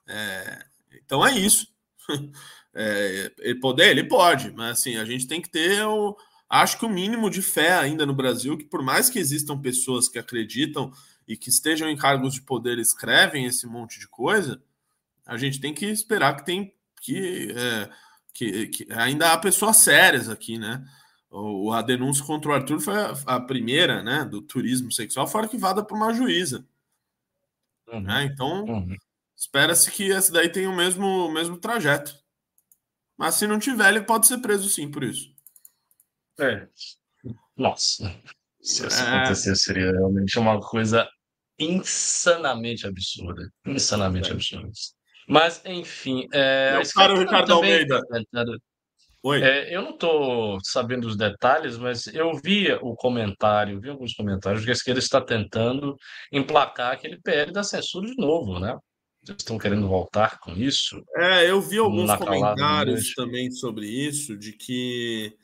[0.08, 0.64] É,
[1.04, 1.68] então é isso.
[2.78, 6.14] É, ele poder, ele pode, mas assim, a gente tem que ter o,
[6.46, 10.10] acho que o mínimo de fé ainda no Brasil, que por mais que existam pessoas
[10.10, 10.92] que acreditam
[11.26, 14.62] e que estejam em cargos de poder escrevem esse monte de coisa,
[15.24, 17.90] a gente tem que esperar que tem que é,
[18.36, 20.84] que, que ainda há pessoas sérias aqui, né?
[21.30, 25.42] O, a denúncia contra o Arthur foi a, a primeira, né, do turismo sexual, foi
[25.42, 26.66] arquivada por uma juíza.
[27.88, 28.00] Uhum.
[28.00, 28.24] Né?
[28.24, 28.96] Então, uhum.
[29.36, 32.14] espera-se que esse daí tenha o mesmo, o mesmo trajeto.
[33.16, 35.34] Mas se não tiver, ele pode ser preso sim por isso.
[36.38, 36.68] É.
[37.56, 38.14] Nossa.
[38.60, 39.08] Se isso é...
[39.08, 41.08] acontecer, seria realmente uma coisa
[41.58, 43.50] insanamente absurda.
[43.66, 44.32] Insanamente é.
[44.32, 44.70] absurda.
[45.26, 46.28] Mas, enfim.
[46.32, 48.00] É, Meu caro Ricardo Almeida.
[48.30, 48.44] Tá
[49.22, 49.42] Oi.
[49.42, 54.64] É, eu não estou sabendo os detalhes, mas eu vi o comentário, vi alguns comentários
[54.64, 55.96] que a esquerda está tentando
[56.30, 58.78] emplacar aquele PL da censura de novo, né?
[59.26, 61.02] Eles estão querendo voltar com isso.
[61.16, 65.36] É, eu vi alguns comentários também sobre isso, de que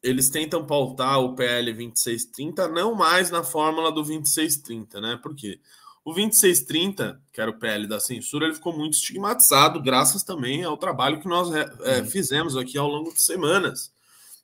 [0.00, 5.18] eles tentam pautar o PL 2630 não mais na fórmula do 2630, né?
[5.20, 5.58] Por quê?
[6.04, 10.76] O 2630, que era o PL da censura, ele ficou muito estigmatizado, graças também ao
[10.76, 12.06] trabalho que nós é, uhum.
[12.06, 13.90] fizemos aqui ao longo de semanas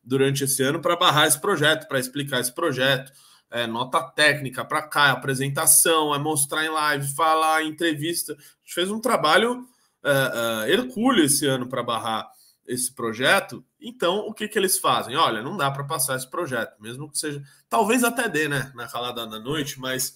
[0.03, 3.13] durante esse ano para barrar esse projeto, para explicar esse projeto.
[3.51, 8.33] É, nota técnica para cá, apresentação, é mostrar em live, falar, entrevista.
[8.33, 9.67] A gente fez um trabalho
[10.03, 12.31] é, é, hercúleo esse ano para barrar
[12.67, 13.63] esse projeto.
[13.81, 15.17] Então, o que, que eles fazem?
[15.17, 17.43] Olha, não dá para passar esse projeto, mesmo que seja.
[17.69, 20.15] Talvez até dê, né, na calada da noite, mas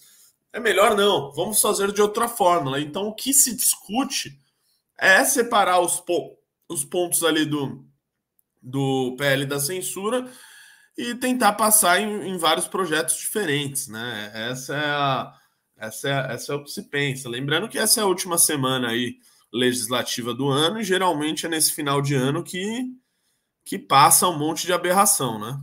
[0.55, 2.79] é melhor não, vamos fazer de outra fórmula.
[2.79, 4.39] Então, o que se discute
[4.97, 6.39] é separar os, po
[6.69, 7.85] os pontos ali do,
[8.61, 10.31] do PL da censura
[10.97, 14.31] e tentar passar em, em, vários projetos diferentes, né?
[14.33, 15.33] Essa é, a,
[15.75, 17.27] essa, é, essa é o que se pensa.
[17.27, 19.17] Lembrando que essa é a última semana aí
[19.51, 22.93] legislativa do ano e geralmente é nesse final de ano que,
[23.65, 25.61] que passa um monte de aberração, né?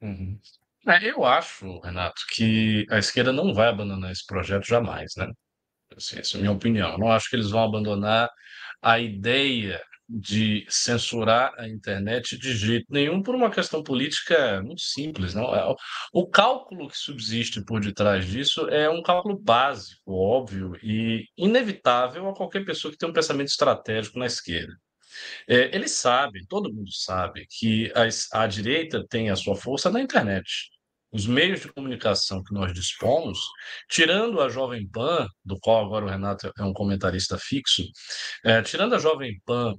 [0.00, 0.40] Uhum.
[0.88, 5.26] É, eu acho, Renato, que a esquerda não vai abandonar esse projeto jamais, né?
[5.96, 6.92] Assim, essa é a minha opinião.
[6.92, 8.30] Eu não acho que eles vão abandonar
[8.80, 15.34] a ideia de censurar a internet de jeito nenhum por uma questão política muito simples.
[15.34, 15.52] Não?
[15.54, 15.74] É,
[16.12, 22.34] o cálculo que subsiste por detrás disso é um cálculo básico, óbvio e inevitável a
[22.34, 24.72] qualquer pessoa que tem um pensamento estratégico na esquerda.
[25.48, 30.00] É, eles sabem, todo mundo sabe, que a, a direita tem a sua força na
[30.00, 30.75] internet
[31.16, 33.38] os meios de comunicação que nós dispomos,
[33.88, 37.82] tirando a Jovem Pan, do qual agora o Renato é um comentarista fixo,
[38.44, 39.74] é, tirando a Jovem Pan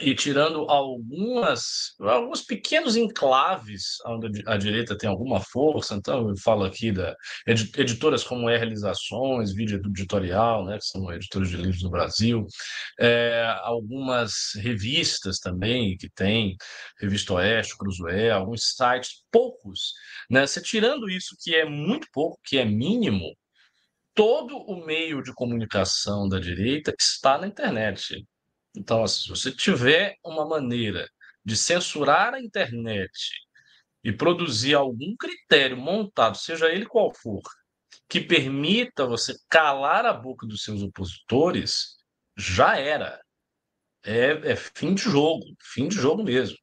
[0.00, 6.64] e tirando algumas alguns pequenos enclaves onde a direita tem alguma força, então eu falo
[6.64, 11.90] aqui da editoras como é Realizações, Vídeo Editorial, né, que são editores de livros no
[11.90, 12.46] Brasil,
[13.00, 16.56] é, algumas revistas também que tem,
[17.00, 19.92] Revista Oeste, Cruzoé, alguns sites, poucos,
[20.30, 20.46] né?
[20.46, 23.34] Você tirando isso que é muito pouco, que é mínimo,
[24.14, 28.26] todo o meio de comunicação da direita está na internet.
[28.78, 31.10] Então, assim, se você tiver uma maneira
[31.44, 33.10] de censurar a internet
[34.04, 37.42] e produzir algum critério montado, seja ele qual for,
[38.08, 41.96] que permita você calar a boca dos seus opositores,
[42.36, 43.20] já era.
[44.04, 46.56] É, é fim de jogo, fim de jogo mesmo.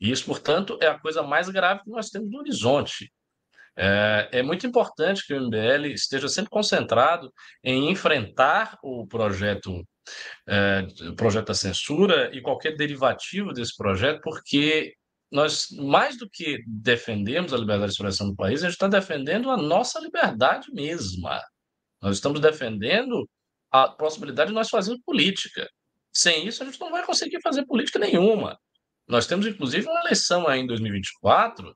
[0.00, 3.12] E isso, portanto, é a coisa mais grave que nós temos no horizonte.
[3.76, 9.84] É, é, muito importante que o MBL esteja sempre concentrado em enfrentar o projeto
[10.46, 14.94] é, projeto da censura e qualquer derivativo desse projeto, porque
[15.30, 19.50] nós, mais do que defendemos a liberdade de expressão do país, a gente está defendendo
[19.50, 21.40] a nossa liberdade mesma.
[22.00, 23.28] Nós estamos defendendo
[23.70, 25.68] a possibilidade de nós fazermos política.
[26.12, 28.58] Sem isso, a gente não vai conseguir fazer política nenhuma.
[29.08, 31.74] Nós temos, inclusive, uma eleição aí em 2024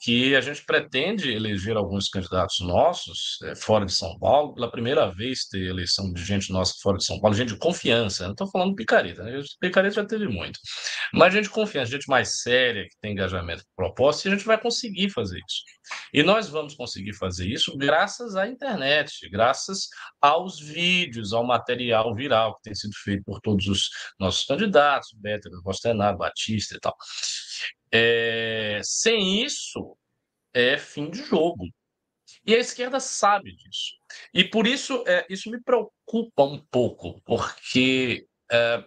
[0.00, 5.14] que a gente pretende eleger alguns candidatos nossos é, fora de São Paulo, pela primeira
[5.14, 8.50] vez ter eleição de gente nossa fora de São Paulo, gente de confiança, não estou
[8.50, 9.42] falando picareta, né?
[9.60, 10.58] picareta já teve muito,
[11.12, 14.46] mas gente de confiança, gente mais séria, que tem engajamento com proposta, e a gente
[14.46, 15.62] vai conseguir fazer isso.
[16.14, 19.88] E nós vamos conseguir fazer isso graças à internet, graças
[20.20, 25.50] aos vídeos, ao material viral que tem sido feito por todos os nossos candidatos, Beto,
[25.64, 26.96] Rostenaro, Batista e tal.
[27.92, 29.96] É, sem isso,
[30.54, 31.66] é fim de jogo.
[32.46, 33.94] E a esquerda sabe disso.
[34.32, 38.84] E por isso, é, isso me preocupa um pouco, porque, é,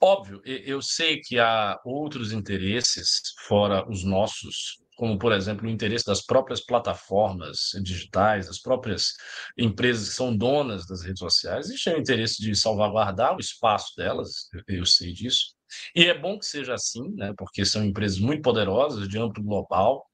[0.00, 6.04] óbvio, eu sei que há outros interesses fora os nossos, como, por exemplo, o interesse
[6.04, 9.14] das próprias plataformas digitais, das próprias
[9.56, 11.66] empresas que são donas das redes sociais.
[11.66, 15.57] Existe o interesse de salvaguardar o espaço delas, eu sei disso.
[15.94, 20.06] E é bom que seja assim, né, porque são empresas muito poderosas, de âmbito global,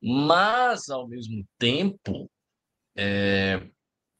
[0.00, 2.30] mas, ao mesmo tempo,
[2.96, 3.62] é,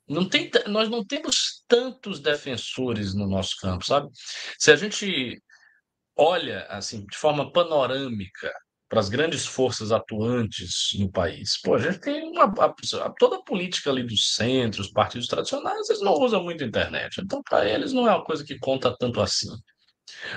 [0.08, 4.08] não tem, nós não temos tantos defensores no nosso campo, sabe?
[4.58, 5.42] Se a gente
[6.16, 8.52] olha assim de forma panorâmica
[8.88, 12.52] para as grandes forças atuantes no país, pô, a gente tem uma,
[13.18, 17.18] toda a política ali do centro, os partidos tradicionais, eles não usam muito a internet,
[17.20, 19.48] então para eles não é uma coisa que conta tanto assim.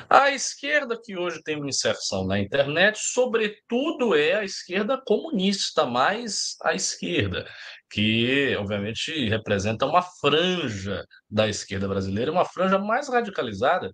[0.09, 6.55] A esquerda que hoje tem uma inserção na internet, sobretudo, é a esquerda comunista, mais
[6.63, 7.45] a esquerda,
[7.89, 13.91] que obviamente representa uma franja da esquerda brasileira, uma franja mais radicalizada,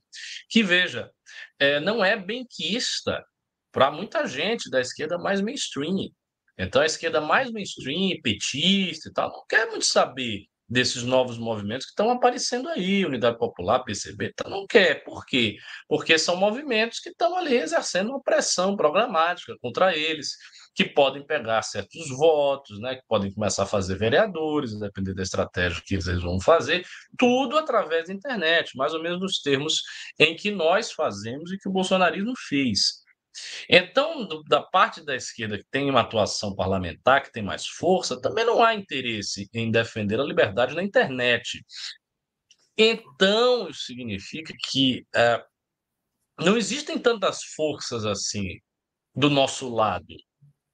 [0.50, 1.10] que, veja,
[1.60, 3.24] é, não é benquista
[3.72, 6.10] para muita gente da esquerda mais mainstream.
[6.58, 11.86] Então, a esquerda mais mainstream, petista e tal, não quer muito saber desses novos movimentos
[11.86, 15.04] que estão aparecendo aí, Unidade Popular, PCB, tá, não quer.
[15.04, 15.58] Por quê?
[15.86, 20.30] Porque são movimentos que estão ali exercendo uma pressão programática contra eles,
[20.74, 25.84] que podem pegar certos votos, né, que podem começar a fazer vereadores, depender da estratégia
[25.86, 26.86] que eles vão fazer,
[27.18, 29.82] tudo através da internet, mais ou menos nos termos
[30.18, 33.01] em que nós fazemos e que o bolsonarismo fez.
[33.70, 38.20] Então, do, da parte da esquerda que tem uma atuação parlamentar, que tem mais força,
[38.20, 41.63] também não há interesse em defender a liberdade na internet.
[42.78, 45.44] Então, isso significa que é,
[46.39, 48.60] não existem tantas forças assim
[49.15, 50.15] do nosso lado,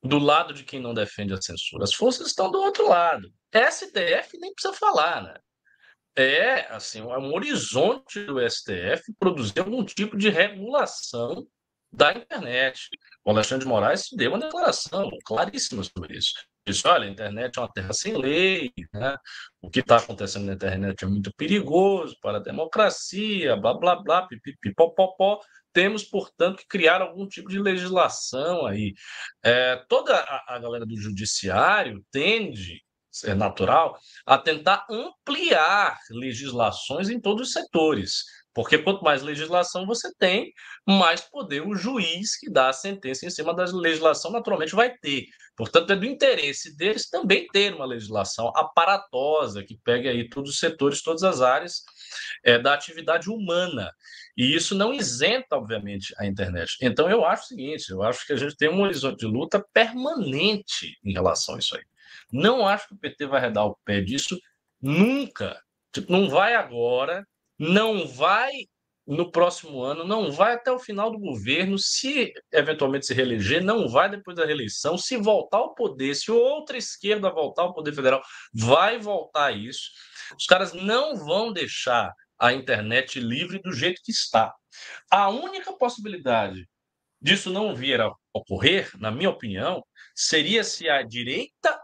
[0.03, 1.83] do lado de quem não defende a censura.
[1.83, 3.31] As forças estão do outro lado.
[3.53, 5.33] STF nem precisa falar, né?
[6.15, 11.47] É assim, um horizonte do STF produzir algum tipo de regulação
[11.91, 12.89] da internet.
[13.23, 16.33] O Alexandre de Moraes deu uma declaração claríssima sobre isso.
[16.65, 19.15] Disse: olha, a internet é uma terra sem lei, né?
[19.61, 24.27] o que está acontecendo na internet é muito perigoso para a democracia, blá, blá, blá,
[24.27, 25.39] pipipipopopó.
[25.71, 28.93] Temos, portanto, que criar algum tipo de legislação aí.
[29.43, 32.81] É, toda a, a galera do judiciário tende
[33.25, 38.23] é natural, a tentar ampliar legislações em todos os setores
[38.57, 40.51] Porque quanto mais legislação você tem,
[40.83, 45.27] mais poder o juiz que dá a sentença em cima da legislação naturalmente vai ter.
[45.55, 50.57] Portanto, é do interesse deles também ter uma legislação aparatosa que pegue aí todos os
[50.57, 51.83] setores, todas as áreas
[52.43, 53.91] é, da atividade humana.
[54.35, 56.77] E isso não isenta, obviamente, a internet.
[56.81, 59.63] Então, eu acho o seguinte: eu acho que a gente tem um horizonte de luta
[59.71, 61.83] permanente em relação a isso aí.
[62.33, 64.35] Não acho que o PT vai redar o pé disso
[64.81, 65.61] nunca.
[65.93, 67.23] Tipo, não vai agora,
[67.57, 68.51] não vai
[69.07, 73.87] no próximo ano, não vai até o final do governo, se eventualmente se reeleger, não
[73.87, 78.21] vai depois da reeleição, se voltar ao poder, se outra esquerda voltar ao poder federal,
[78.53, 79.89] vai voltar isso.
[80.37, 84.53] Os caras não vão deixar a internet livre do jeito que está.
[85.09, 86.67] A única possibilidade
[87.21, 89.83] disso não vir a ocorrer, na minha opinião,
[90.13, 91.79] seria se a direita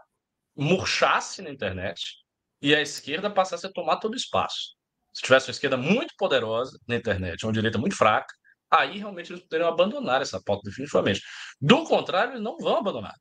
[0.54, 2.18] murchasse na internet
[2.62, 4.74] e a esquerda passasse a tomar todo o espaço.
[5.14, 8.34] Se tivesse uma esquerda muito poderosa na internet, uma direita muito fraca,
[8.70, 11.22] aí realmente eles poderiam abandonar essa pauta definitivamente.
[11.60, 13.14] Do contrário, eles não vão abandonar.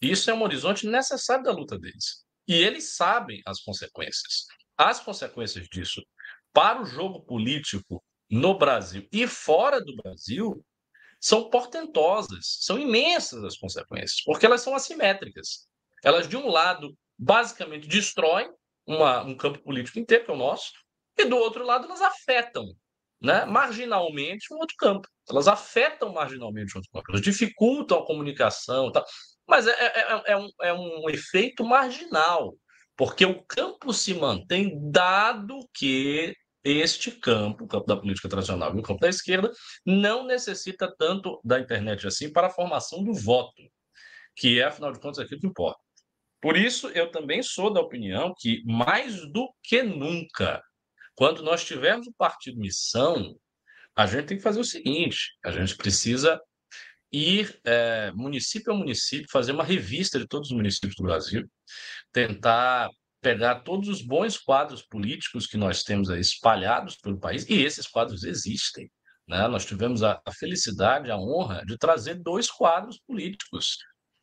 [0.00, 2.24] Isso é um horizonte necessário da luta deles.
[2.46, 4.46] E eles sabem as consequências.
[4.76, 6.02] As consequências disso
[6.52, 10.64] para o jogo político no Brasil e fora do Brasil
[11.20, 15.68] são portentosas, são imensas as consequências, porque elas são assimétricas.
[16.02, 18.50] Elas, de um lado, basicamente destroem
[18.84, 20.72] uma, um campo político inteiro, que é o nosso,
[21.22, 22.64] e do outro lado, elas afetam
[23.20, 25.08] né, marginalmente um outro campo.
[25.30, 29.04] Elas afetam marginalmente um outro campo, elas dificultam a comunicação, tá?
[29.46, 32.54] mas é, é, é, é, um, é um efeito marginal,
[32.96, 38.78] porque o campo se mantém dado que este campo, o campo da política tradicional e
[38.78, 39.50] o campo da esquerda,
[39.84, 43.62] não necessita tanto da internet assim para a formação do voto,
[44.36, 45.80] que é, afinal de contas, aquilo que importa.
[46.40, 50.62] Por isso, eu também sou da opinião que, mais do que nunca,
[51.14, 53.36] quando nós tivermos o partido missão,
[53.94, 56.40] a gente tem que fazer o seguinte: a gente precisa
[57.12, 61.46] ir é, município a município, fazer uma revista de todos os municípios do Brasil,
[62.10, 62.88] tentar
[63.20, 67.86] pegar todos os bons quadros políticos que nós temos aí espalhados pelo país, e esses
[67.86, 68.90] quadros existem.
[69.28, 69.46] Né?
[69.46, 73.76] Nós tivemos a, a felicidade, a honra de trazer dois quadros políticos,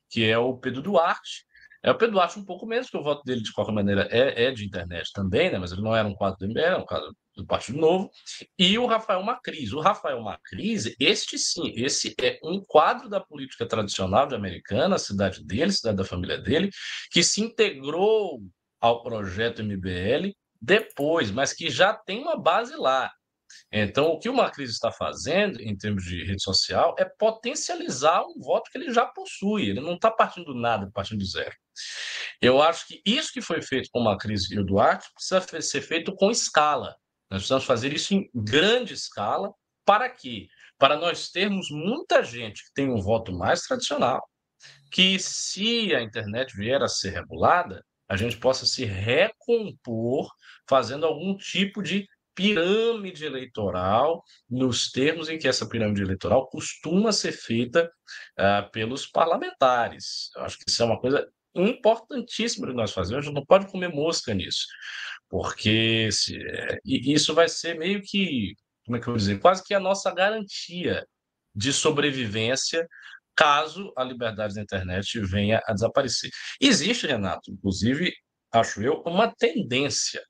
[0.10, 1.46] que é o Pedro Duarte,
[1.82, 4.46] é o Pedro Duarte um pouco menos, porque o voto dele, de qualquer maneira, é,
[4.46, 5.58] é de internet também, né?
[5.58, 8.10] mas ele não era um quadro do MBL, era um quadro do Partido Novo,
[8.58, 9.72] e o Rafael Macris.
[9.72, 15.00] O Rafael Macris, este sim, esse é um quadro da política tradicional de Americana, a
[15.00, 16.70] cidade dele, a cidade da família dele,
[17.12, 18.42] que se integrou
[18.82, 23.10] ao projeto MBL depois, mas que já tem uma base lá.
[23.72, 28.40] Então, o que o Macris está fazendo, em termos de rede social, é potencializar um
[28.40, 29.70] voto que ele já possui.
[29.70, 31.56] Ele não está partindo do nada, partindo do zero.
[32.42, 36.14] Eu acho que isso que foi feito com o Macris e Duarte precisa ser feito
[36.16, 36.96] com escala.
[37.30, 39.52] Nós precisamos fazer isso em grande escala.
[39.86, 40.48] Para quê?
[40.78, 44.22] Para nós termos muita gente que tem um voto mais tradicional,
[44.92, 50.32] que se a internet vier a ser regulada, a gente possa se recompor
[50.68, 52.08] fazendo algum tipo de
[52.40, 57.92] pirâmide eleitoral, nos termos em que essa pirâmide eleitoral costuma ser feita
[58.40, 60.30] uh, pelos parlamentares.
[60.36, 63.72] Eu acho que isso é uma coisa importantíssima que nós fazemos, a gente não pode
[63.72, 64.66] comer mosca nisso,
[65.30, 66.38] porque se,
[66.86, 70.14] isso vai ser meio que, como é que eu vou dizer, quase que a nossa
[70.14, 71.06] garantia
[71.56, 72.88] de sobrevivência
[73.36, 76.30] caso a liberdade da internet venha a desaparecer.
[76.60, 78.14] Existe, Renato, inclusive,
[78.52, 80.22] acho eu, uma tendência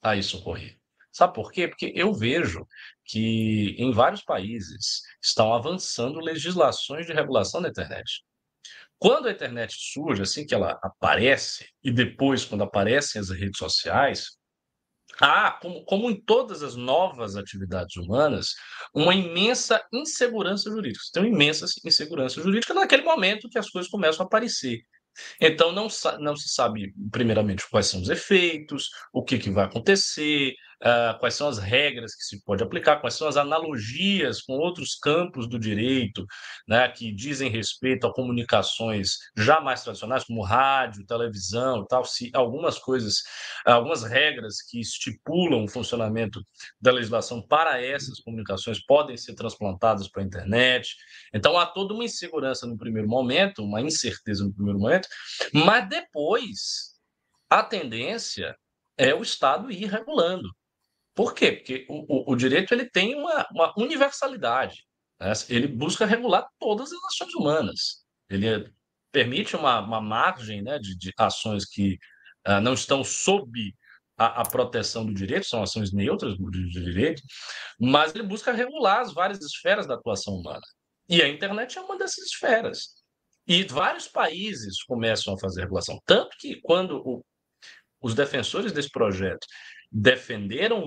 [0.00, 0.78] a isso ocorrer.
[1.10, 1.68] Sabe por quê?
[1.68, 2.66] Porque eu vejo
[3.04, 8.22] que em vários países estão avançando legislações de regulação da internet.
[9.02, 14.38] Quando a internet surge, assim que ela aparece, e depois, quando aparecem as redes sociais,
[15.20, 18.50] há, como, como em todas as novas atividades humanas,
[18.94, 21.02] uma imensa insegurança jurídica.
[21.12, 24.78] Tem uma imensa insegurança jurídica naquele momento que as coisas começam a aparecer.
[25.40, 25.88] Então, não,
[26.20, 31.34] não se sabe, primeiramente, quais são os efeitos, o que, que vai acontecer, uh, quais
[31.34, 35.58] são as regras que se pode aplicar, quais são as analogias com outros campos do
[35.58, 36.26] direito,
[36.66, 42.78] né, que dizem respeito a comunicações já mais tradicionais, como rádio, televisão, tal, se algumas
[42.78, 43.22] coisas,
[43.64, 46.42] algumas regras que estipulam o funcionamento
[46.80, 50.94] da legislação para essas comunicações podem ser transplantadas para a internet.
[51.32, 55.08] Então há toda uma insegurança no primeiro momento, uma incerteza no primeiro momento,
[55.52, 56.92] mas depois
[57.48, 58.56] a tendência
[58.96, 60.48] é o Estado ir regulando.
[61.14, 61.52] Por quê?
[61.52, 64.84] Porque o, o, o direito ele tem uma, uma universalidade.
[65.20, 65.32] Né?
[65.48, 68.04] Ele busca regular todas as ações humanas.
[68.30, 68.72] Ele
[69.10, 71.98] permite uma, uma margem né, de, de ações que
[72.48, 73.74] uh, não estão sob
[74.16, 77.22] a, a, proteção do direito, são ações neutras do direito,
[77.78, 80.62] mas ele busca regular as várias esferas da atuação humana.
[81.08, 83.02] E a internet é uma dessas esferas.
[83.46, 86.00] E vários países começam a fazer regulação.
[86.06, 87.24] Tanto que, quando o,
[88.00, 89.46] os defensores desse projeto
[89.92, 90.86] defenderam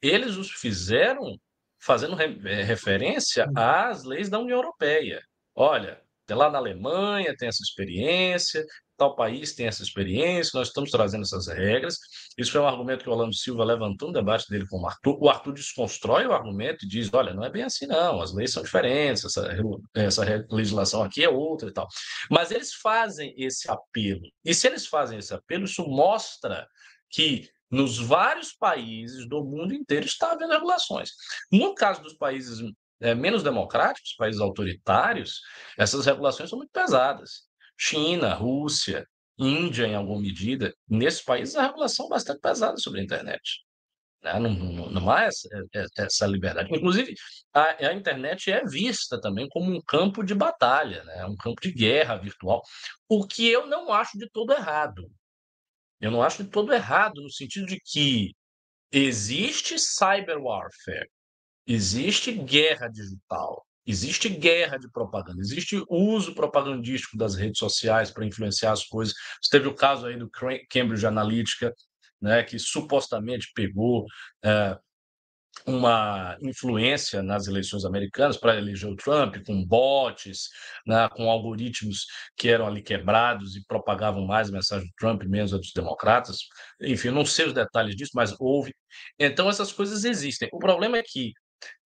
[0.00, 1.38] eles os fizeram
[1.80, 3.52] fazendo re, é, referência hum.
[3.56, 5.20] às leis da União Europeia.
[5.54, 8.64] Olha, lá na Alemanha tem essa experiência,
[8.96, 11.96] tal país tem essa experiência, nós estamos trazendo essas regras.
[12.36, 15.18] Isso foi um argumento que o Orlando Silva levantou no debate dele com o Arthur.
[15.20, 18.52] O Arthur desconstrói o argumento e diz: olha, não é bem assim, não, as leis
[18.52, 19.48] são diferentes, essa,
[19.94, 21.88] essa legislação aqui é outra e tal.
[22.30, 24.28] Mas eles fazem esse apelo.
[24.44, 26.66] E se eles fazem esse apelo, isso mostra
[27.10, 31.10] que nos vários países do mundo inteiro está havendo regulações.
[31.52, 32.60] No caso dos países
[33.00, 35.40] é, menos democráticos, países autoritários,
[35.76, 37.42] essas regulações são muito pesadas.
[37.76, 39.06] China, Rússia,
[39.38, 43.62] Índia, em alguma medida, nesses países a regulação é bastante pesada sobre a internet.
[44.22, 44.38] Né?
[44.40, 46.74] Não, não, não, há essa, é, é, essa, liberdade.
[46.74, 47.14] Inclusive,
[47.54, 51.24] a, a, internet é vista também como um campo de batalha, né?
[51.26, 52.62] um campo de guerra virtual,
[53.08, 55.08] o que eu não acho de todo errado.
[56.00, 58.34] Eu não acho de todo errado, no sentido de que
[58.92, 61.10] existe cyber warfare,
[61.66, 68.72] existe guerra digital, Existe guerra de propaganda, existe uso propagandístico das redes sociais para influenciar
[68.72, 69.14] as coisas.
[69.42, 70.28] Você teve o caso aí do
[70.68, 71.72] Cambridge Analytica,
[72.20, 74.04] né, que supostamente pegou
[74.44, 74.78] é,
[75.66, 80.48] uma influência nas eleições americanas para eleger o Trump, com bots,
[80.86, 82.06] né, com algoritmos
[82.36, 86.38] que eram ali quebrados e propagavam mais a mensagem do Trump, menos a dos democratas.
[86.80, 88.74] Enfim, não sei os detalhes disso, mas houve.
[89.18, 90.48] Então, essas coisas existem.
[90.52, 91.32] O problema é que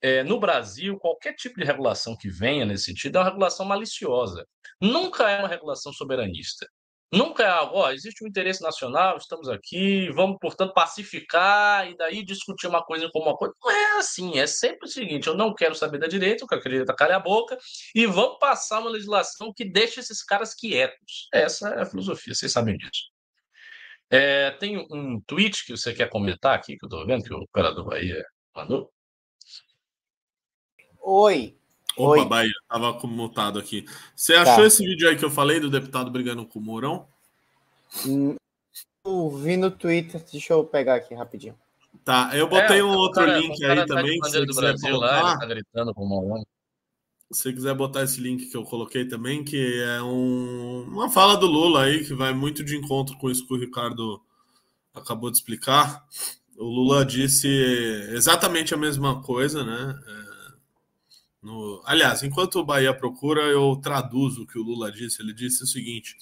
[0.01, 4.47] é, no Brasil, qualquer tipo de regulação que venha nesse sentido é uma regulação maliciosa.
[4.81, 6.67] Nunca é uma regulação soberanista.
[7.13, 12.25] Nunca é algo, ó, existe um interesse nacional, estamos aqui, vamos, portanto, pacificar e daí
[12.25, 13.55] discutir uma coisa como uma coisa.
[13.63, 16.63] Não é assim, é sempre o seguinte: eu não quero saber da direita, eu quero
[16.63, 17.59] que a direita cale a boca
[17.95, 21.29] e vamos passar uma legislação que deixe esses caras quietos.
[21.35, 23.11] Essa é a filosofia, vocês sabem disso.
[24.09, 27.39] É, tem um tweet que você quer comentar aqui, que eu estou vendo, que o
[27.39, 28.25] operador Bahia
[28.57, 28.91] mandou.
[31.01, 31.62] Oi.
[31.97, 32.25] Opa, Oi.
[32.25, 33.85] Bahia, tava mutado aqui.
[34.15, 34.67] Você achou tá.
[34.67, 37.07] esse vídeo aí que eu falei do deputado brigando com o Mourão?
[38.07, 38.37] Hum,
[39.05, 41.55] eu vi no Twitter, deixa eu pegar aqui rapidinho.
[42.05, 44.15] Tá, eu botei é, um outro cara, link aí tá também.
[44.25, 46.43] Se você quiser Brasil, colocar, lá, tá gritando com o Mourão.
[47.31, 51.37] Se você quiser botar esse link que eu coloquei também, que é um, uma fala
[51.37, 54.21] do Lula aí, que vai muito de encontro com isso que o Ricardo
[54.95, 56.05] acabou de explicar.
[56.57, 57.49] O Lula disse
[58.11, 59.99] exatamente a mesma coisa, né?
[60.07, 60.22] É,
[61.43, 61.83] no...
[61.85, 65.21] Aliás, enquanto o Bahia procura, eu traduzo o que o Lula disse.
[65.21, 66.17] Ele disse o seguinte: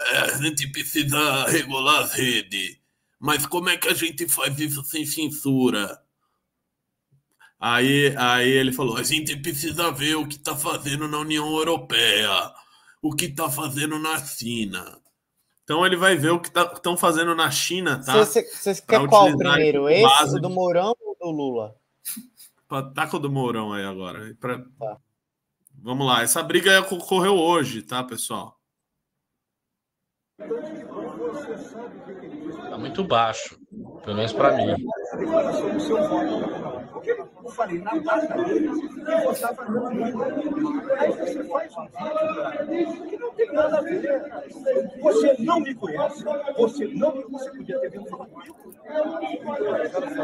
[0.00, 2.78] é, a gente precisa regular as redes,
[3.18, 6.00] mas como é que a gente faz isso sem censura?
[7.58, 12.30] Aí, aí ele falou: a gente precisa ver o que está fazendo na União Europeia,
[13.02, 15.00] o que está fazendo na China.
[15.64, 18.24] Então ele vai ver o que estão tá, fazendo na China, tá?
[18.24, 18.42] Você
[18.86, 19.88] quer qual primeiro?
[19.88, 21.76] Esse, do Mourão ou do Lula?
[22.94, 24.34] Taca o do Mourão aí agora.
[24.38, 24.58] Pra...
[24.78, 24.98] Tá.
[25.74, 26.22] Vamos lá.
[26.22, 28.58] Essa briga ocorreu hoje, tá, pessoal?
[32.70, 33.58] Tá muito baixo,
[34.04, 34.86] pelo menos para mim
[37.06, 39.88] eu falei na data dele e votava no
[40.98, 44.22] Aí você faz um vídeo que não tem nada a ver.
[45.00, 46.24] Você não me conhece,
[46.56, 48.56] você não você podia ter vindo falar comigo.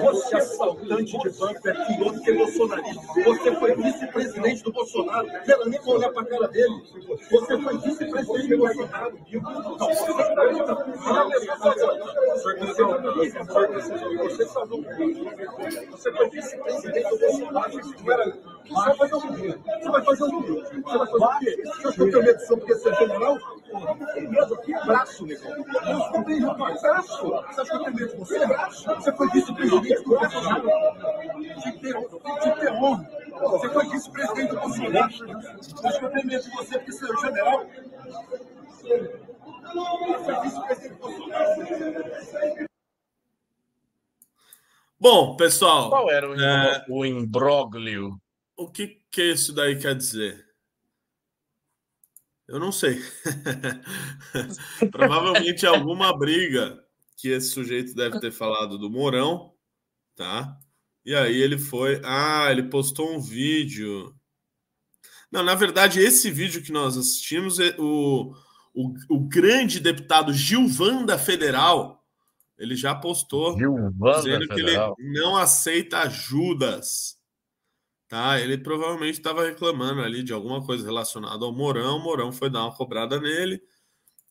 [0.02, 1.84] Você é assaltante de banco, é
[2.24, 3.02] que bolsonarista.
[3.24, 5.28] Você foi vice-presidente do Bolsonaro.
[5.46, 6.82] Ela nem olhar para a cara dele.
[7.30, 9.18] Você foi vice-presidente do Bolsonaro.
[14.18, 14.84] Você salvou.
[15.90, 16.90] Você foi vice-presidente Você
[18.72, 19.58] vai fazer o quê?
[19.78, 20.58] Você vai fazer o quê?
[20.82, 21.62] Você vai fazer o quê?
[21.64, 23.38] Você acha que eu tenho medo só porque você é general?
[24.14, 24.72] Tem medo aqui?
[24.86, 25.50] Braço, negão.
[25.50, 26.80] Eu não tenho rapaz.
[26.80, 27.28] Braço.
[27.28, 28.46] Você acha que eu tenho medo de você?
[28.46, 28.84] Braço.
[28.94, 30.68] Você foi vice-presidente do Bolsonaro.
[31.56, 33.10] De ter, de ter honra.
[33.40, 35.12] Você foi vice-presidente do Bolsonaro.
[35.60, 37.66] Você acha que eu tenho medo de você porque você é general?
[38.80, 42.74] Você é vice-presidente do Bolsonaro.
[45.04, 45.90] Bom, pessoal.
[45.90, 46.86] Qual era o, é...
[46.88, 48.18] o imbróglio?
[48.56, 50.42] O que, que isso daí quer dizer?
[52.48, 53.02] Eu não sei.
[54.90, 56.82] Provavelmente alguma briga
[57.18, 59.52] que esse sujeito deve ter falado do Mourão,
[60.16, 60.58] tá?
[61.04, 62.00] E aí ele foi.
[62.02, 64.16] Ah, ele postou um vídeo.
[65.30, 68.34] Não, na verdade, esse vídeo que nós assistimos, é o,
[68.72, 72.03] o, o grande deputado Gilvan da Federal
[72.58, 74.94] Ele já postou Gilvanda dizendo Federal.
[74.94, 77.18] que ele não aceita ajudas.
[78.08, 78.40] Tá?
[78.40, 81.96] Ele provavelmente estava reclamando ali de alguma coisa relacionada ao Mourão.
[81.96, 83.60] O Mourão foi dar uma cobrada nele.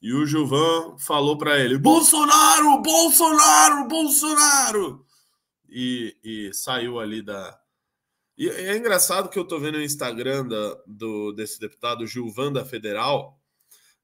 [0.01, 5.05] E o Gilvan falou para ele: Bolsonaro, Bolsonaro, Bolsonaro!
[5.69, 7.57] E, e saiu ali da.
[8.37, 12.65] E é engraçado que eu tô vendo o Instagram da, do, desse deputado Gilvan da
[12.65, 13.39] Federal,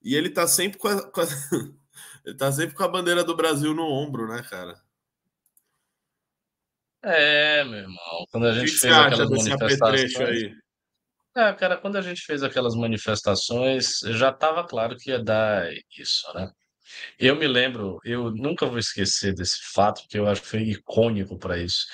[0.02, 1.26] e ele tá sempre com a, com a
[2.26, 4.80] ele tá sempre com a bandeira do Brasil no ombro, né, cara?
[7.04, 8.26] É, meu irmão.
[8.32, 10.16] Quando a gente fez acha aquelas manifestações.
[10.20, 10.54] aí?
[11.38, 16.32] É, cara, quando a gente fez aquelas manifestações, já estava claro que ia dar isso,
[16.34, 16.52] né?
[17.20, 21.38] Eu me lembro, eu nunca vou esquecer desse fato, porque eu acho que foi icônico
[21.38, 21.86] para isso.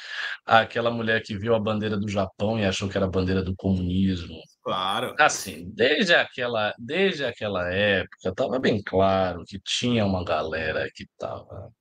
[0.46, 3.56] Aquela mulher que viu a bandeira do Japão e achou que era a bandeira do
[3.56, 4.40] comunismo.
[4.66, 5.14] Claro.
[5.20, 11.72] Assim, desde aquela, desde aquela época, estava bem claro que tinha uma galera que estava.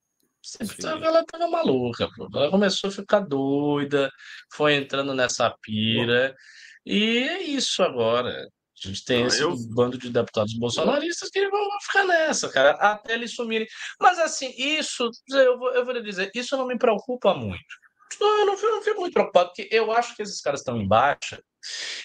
[0.85, 2.29] Ela estava maluca, pô.
[2.35, 4.11] Ela começou a ficar doida,
[4.53, 6.35] foi entrando nessa pira,
[6.85, 8.31] e é isso agora.
[8.85, 12.51] A gente tem Não, esse eu- bando de deputados bolsonaristas que vão vão ficar nessa,
[12.51, 13.67] cara, até eles sumirem.
[13.99, 17.65] Mas assim, isso, eu vou, eu vou lhe dizer, isso não me preocupa muito.
[18.21, 20.87] Eu não fico, não fico muito preocupado, porque eu acho que esses caras estão em
[20.87, 21.43] baixa.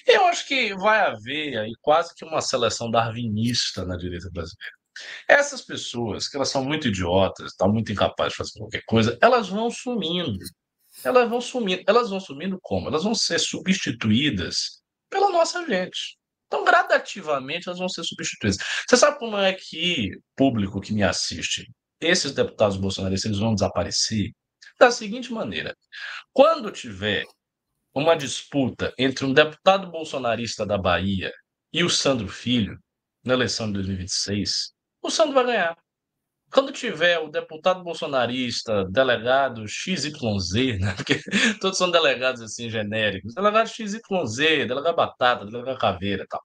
[0.08, 4.80] Eu acho que vai haver aí quase que uma seleção darwinista na direita brasileira.
[5.28, 9.50] Essas pessoas, que elas são muito idiotas, estão muito incapazes de fazer qualquer coisa, elas
[9.50, 10.40] vão sumindo.
[11.04, 11.84] Elas vão sumindo.
[11.88, 12.88] Elas vão sumindo como?
[12.88, 16.18] Elas vão ser substituídas pela nossa gente.
[16.48, 18.58] Então, gradativamente, elas vão ser substituídas.
[18.88, 21.70] Você sabe como é que público que me assiste,
[22.02, 24.32] esses deputados bolsonaristas, eles vão desaparecer?
[24.80, 25.76] Da seguinte maneira:
[26.32, 27.26] quando tiver
[27.94, 31.34] uma disputa entre um deputado bolsonarista da Bahia
[31.74, 32.80] e o Sandro Filho,
[33.24, 34.72] na eleição de 2026,
[35.02, 35.78] o Sandro vai ganhar.
[36.52, 40.96] Quando tiver o deputado bolsonarista, delegado XYZ, né?
[40.98, 41.20] Porque
[41.60, 46.42] todos são delegados assim genéricos, delegado XYZ, delegado Batata, delegado Caveira tal,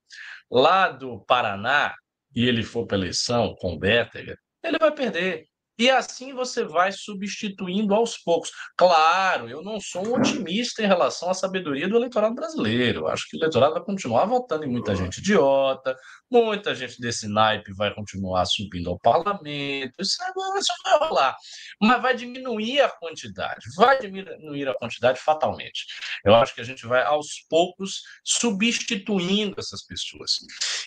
[0.51, 1.95] lá do Paraná,
[2.35, 5.47] e ele for para eleição com o Bétega, ele vai perder.
[5.79, 8.51] E assim você vai substituindo aos poucos.
[8.77, 13.01] Claro, eu não sou um otimista em relação à sabedoria do eleitorado brasileiro.
[13.01, 15.97] Eu acho que o eleitorado vai continuar votando em muita gente idiota,
[16.31, 19.93] muita gente desse naipe vai continuar subindo ao parlamento.
[19.99, 21.37] Isso, agora- isso vai rolar.
[21.81, 23.65] Mas vai diminuir a quantidade.
[23.77, 25.87] Vai diminuir a quantidade fatalmente.
[26.25, 30.39] Eu acho que a gente vai, aos poucos, substituindo essas pessoas.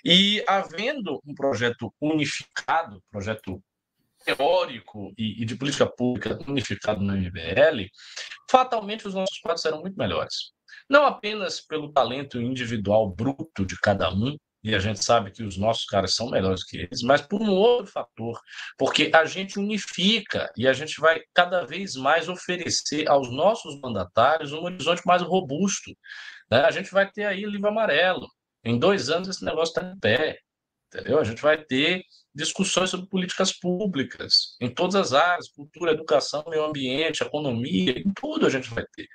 [0.06, 3.62] E havendo um projeto unificado, projeto
[4.36, 7.88] teórico e, e de política pública unificado no MBL,
[8.50, 10.52] fatalmente os nossos quadros serão muito melhores.
[10.90, 15.58] Não apenas pelo talento individual bruto de cada um, e a gente sabe que os
[15.58, 18.40] nossos caras são melhores que eles, mas por um outro fator,
[18.78, 24.52] porque a gente unifica e a gente vai cada vez mais oferecer aos nossos mandatários
[24.52, 25.92] um horizonte mais robusto.
[26.52, 26.62] né?
[26.62, 28.28] A gente vai ter aí livro amarelo.
[28.64, 30.40] Em dois anos esse negócio está em pé.
[30.88, 31.20] Entendeu?
[31.20, 32.04] A gente vai ter
[32.38, 38.46] discussões sobre políticas públicas em todas as áreas, cultura, educação, meio ambiente, economia, em tudo
[38.46, 39.08] a gente vai ter.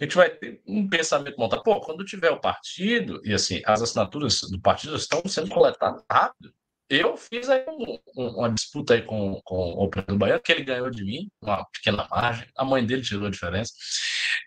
[0.00, 1.62] A gente vai ter um pensamento montado.
[1.64, 6.52] Pô, quando tiver o partido, e assim, as assinaturas do partido estão sendo coletadas rápido.
[6.88, 10.62] Eu fiz aí um- um- uma disputa aí com, com o Pedro Baiano, que ele
[10.64, 12.46] ganhou de mim, uma pequena margem.
[12.56, 13.72] A mãe dele tirou a diferença.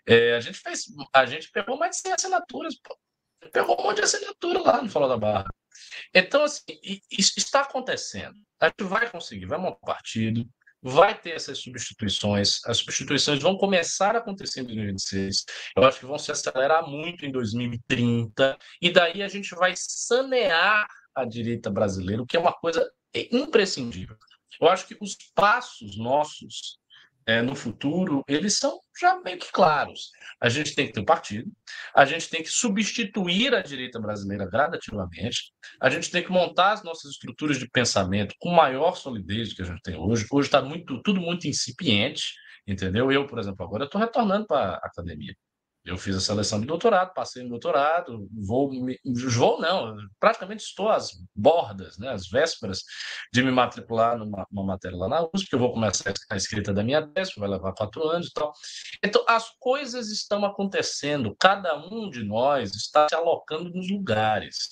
[0.06, 2.96] É, a gente fez, a gente pegou mais de 100 assinaturas, pô.
[3.52, 5.48] Pegou um monte de assinatura lá no Falou da Barra.
[6.14, 6.78] Então, assim,
[7.10, 8.34] isso está acontecendo.
[8.60, 10.48] A gente vai conseguir, vai montar um partido,
[10.82, 12.60] vai ter essas substituições.
[12.64, 15.44] As substituições vão começar a acontecer em 2026.
[15.76, 18.58] Eu acho que vão se acelerar muito em 2030.
[18.80, 24.16] E daí a gente vai sanear a direita brasileira, o que é uma coisa imprescindível.
[24.60, 26.78] Eu acho que os passos nossos
[27.28, 30.10] eh, no futuro, eles são já meio que claros.
[30.40, 31.52] A gente tem que ter um partido,
[31.94, 36.82] a gente tem que substituir a direita brasileira gradativamente, a gente tem que montar as
[36.82, 40.26] nossas estruturas de pensamento com maior solidez do que a gente tem hoje.
[40.32, 42.32] Hoje está muito, tudo muito incipiente,
[42.66, 43.12] entendeu?
[43.12, 45.34] Eu, por exemplo, agora estou retornando para a academia.
[45.84, 48.98] Eu fiz a seleção de doutorado, passei no doutorado, vou, me-
[49.32, 52.82] vou não, praticamente estou às bordas, né, às vésperas
[53.32, 56.82] de me matricular numa, matéria lá na USP, porque eu vou começar a escrita da
[56.84, 58.52] minha tese, vai levar quatro anos e tal.
[59.02, 64.68] Então, as coisas estão acontecendo, cada um de nós está se alocando nos lugares.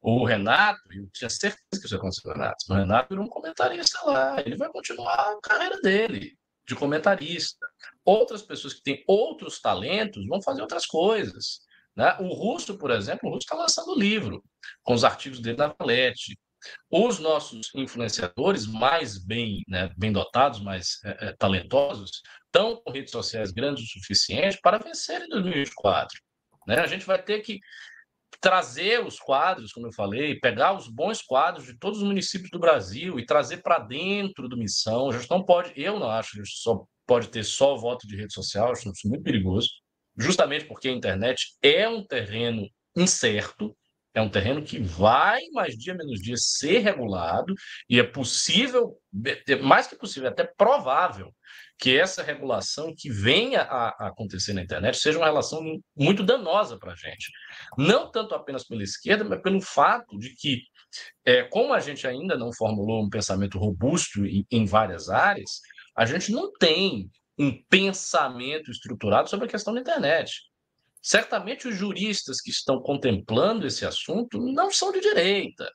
[0.00, 3.98] O Renato, eu tinha certeza que isso ia acontecer Renato, o Renato virou um comentarista
[4.04, 6.36] lá, ele vai continuar a carreira dele,
[6.66, 7.66] de comentarista.
[8.04, 11.60] Outras pessoas que têm outros talentos vão fazer outras coisas.
[11.96, 12.16] Né?
[12.20, 14.42] O Russo, por exemplo, o Russo está lançando livro,
[14.82, 16.38] com os artigos dele na Valete.
[16.90, 23.12] os nossos influenciadores mais bem, né, bem dotados, mais é, é, talentosos, estão com redes
[23.12, 26.18] sociais grandes o suficiente para vencer em 2024.
[26.66, 26.80] Né?
[26.80, 27.60] A gente vai ter que
[28.40, 32.58] trazer os quadros, como eu falei, pegar os bons quadros de todos os municípios do
[32.58, 35.10] Brasil e trazer para dentro do Missão.
[35.10, 38.32] A gente não pode, eu não acho que só pode ter só voto de rede
[38.32, 39.68] social, acho isso muito perigoso,
[40.16, 42.66] justamente porque a internet é um terreno
[42.96, 43.76] incerto,
[44.14, 47.52] é um terreno que vai, mais dia menos dia, ser regulado,
[47.88, 48.96] e é possível,
[49.48, 51.34] é mais que possível, é até provável,
[51.78, 55.60] que essa regulação que venha a, acontecer na internet seja uma relação
[55.96, 57.30] muito danosa para a gente.
[57.76, 60.62] Não tanto apenas pela esquerda, mas pelo fato de que,
[61.24, 65.60] é, como a gente ainda não formulou um pensamento robusto em, em várias áreas,
[65.96, 70.42] a gente não tem um pensamento estruturado sobre a questão da internet.
[71.02, 75.70] Certamente os juristas que estão contemplando esse assunto não são de direita.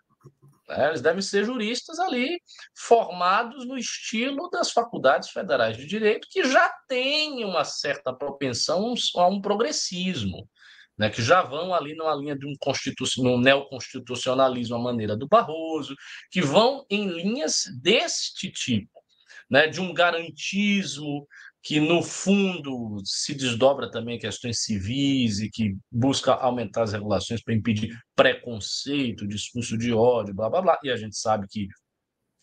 [0.70, 0.90] Né?
[0.90, 2.40] Eles devem ser juristas ali,
[2.78, 9.28] formados no estilo das faculdades federais de direito, que já têm uma certa propensão a
[9.28, 10.48] um progressismo,
[10.96, 11.10] né?
[11.10, 13.04] que já vão ali numa linha de um, constitu...
[13.20, 15.96] um neoconstitucionalismo à maneira do Barroso,
[16.30, 19.02] que vão em linhas deste tipo,
[19.50, 19.66] né?
[19.66, 21.28] de um garantismo
[21.70, 27.54] que no fundo se desdobra também questões civis e que busca aumentar as regulações para
[27.54, 30.80] impedir preconceito, discurso de ódio, blá blá blá.
[30.84, 31.68] E a gente sabe que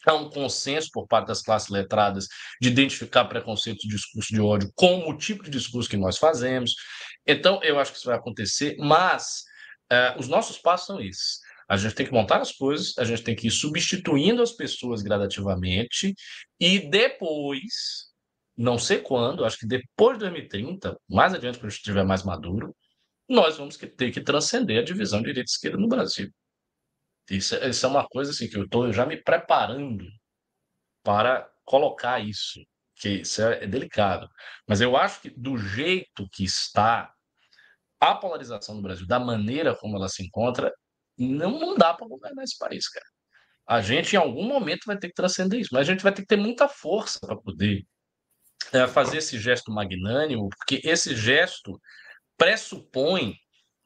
[0.06, 2.28] há um consenso por parte das classes letradas
[2.62, 6.76] de identificar preconceito e discurso de ódio como o tipo de discurso que nós fazemos.
[7.26, 9.42] Então, eu acho que isso vai acontecer, mas
[9.92, 11.40] uh, os nossos passos são esses.
[11.68, 15.02] A gente tem que montar as coisas, a gente tem que ir substituindo as pessoas
[15.02, 16.14] gradativamente
[16.60, 18.05] e depois
[18.56, 22.74] não sei quando, acho que depois de 2030, mais adiante, quando estiver mais maduro,
[23.28, 26.30] nós vamos ter que transcender a divisão de direita e esquerda no Brasil.
[27.30, 30.06] Isso, é, isso é uma coisa assim que eu estou já me preparando
[31.02, 32.60] para colocar isso,
[32.94, 34.28] que isso é, é delicado.
[34.66, 37.12] Mas eu acho que do jeito que está
[38.00, 40.72] a polarização no Brasil, da maneira como ela se encontra,
[41.18, 43.06] não, não dá para governar esse país, cara.
[43.66, 46.22] A gente, em algum momento, vai ter que transcender isso, mas a gente vai ter
[46.22, 47.84] que ter muita força para poder
[48.72, 51.80] é, fazer esse gesto magnânimo, porque esse gesto
[52.36, 53.34] pressupõe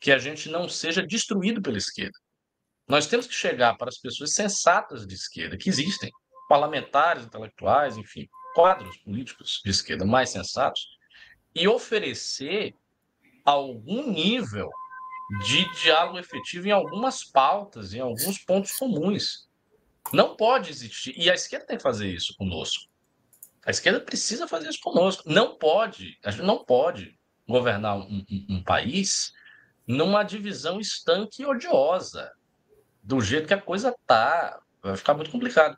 [0.00, 2.18] que a gente não seja destruído pela esquerda.
[2.88, 6.10] Nós temos que chegar para as pessoas sensatas de esquerda, que existem,
[6.48, 10.88] parlamentares, intelectuais, enfim, quadros políticos de esquerda mais sensatos,
[11.54, 12.74] e oferecer
[13.44, 14.68] algum nível
[15.46, 19.48] de diálogo efetivo em algumas pautas, em alguns pontos comuns.
[20.12, 22.89] Não pode existir, e a esquerda tem que fazer isso conosco.
[23.64, 25.22] A esquerda precisa fazer isso conosco.
[25.26, 29.32] Não pode, a gente não pode governar um, um, um país
[29.86, 32.30] numa divisão estanque e odiosa,
[33.02, 34.60] do jeito que a coisa está.
[34.82, 35.76] Vai ficar muito complicado.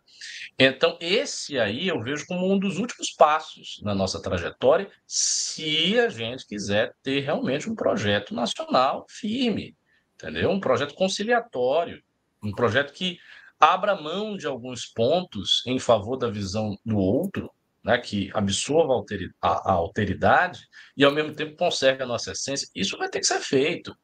[0.57, 6.09] Então, esse aí eu vejo como um dos últimos passos na nossa trajetória, se a
[6.09, 9.77] gente quiser ter realmente um projeto nacional firme,
[10.15, 10.51] entendeu?
[10.51, 12.01] Um projeto conciliatório,
[12.41, 13.19] um projeto que
[13.59, 17.51] abra mão de alguns pontos em favor da visão do outro,
[17.83, 19.05] né, que absorva
[19.41, 23.27] a, a, alteridade e, ao mesmo tempo, conserve a nossa essência, isso vai ter que
[23.27, 23.97] ser feito.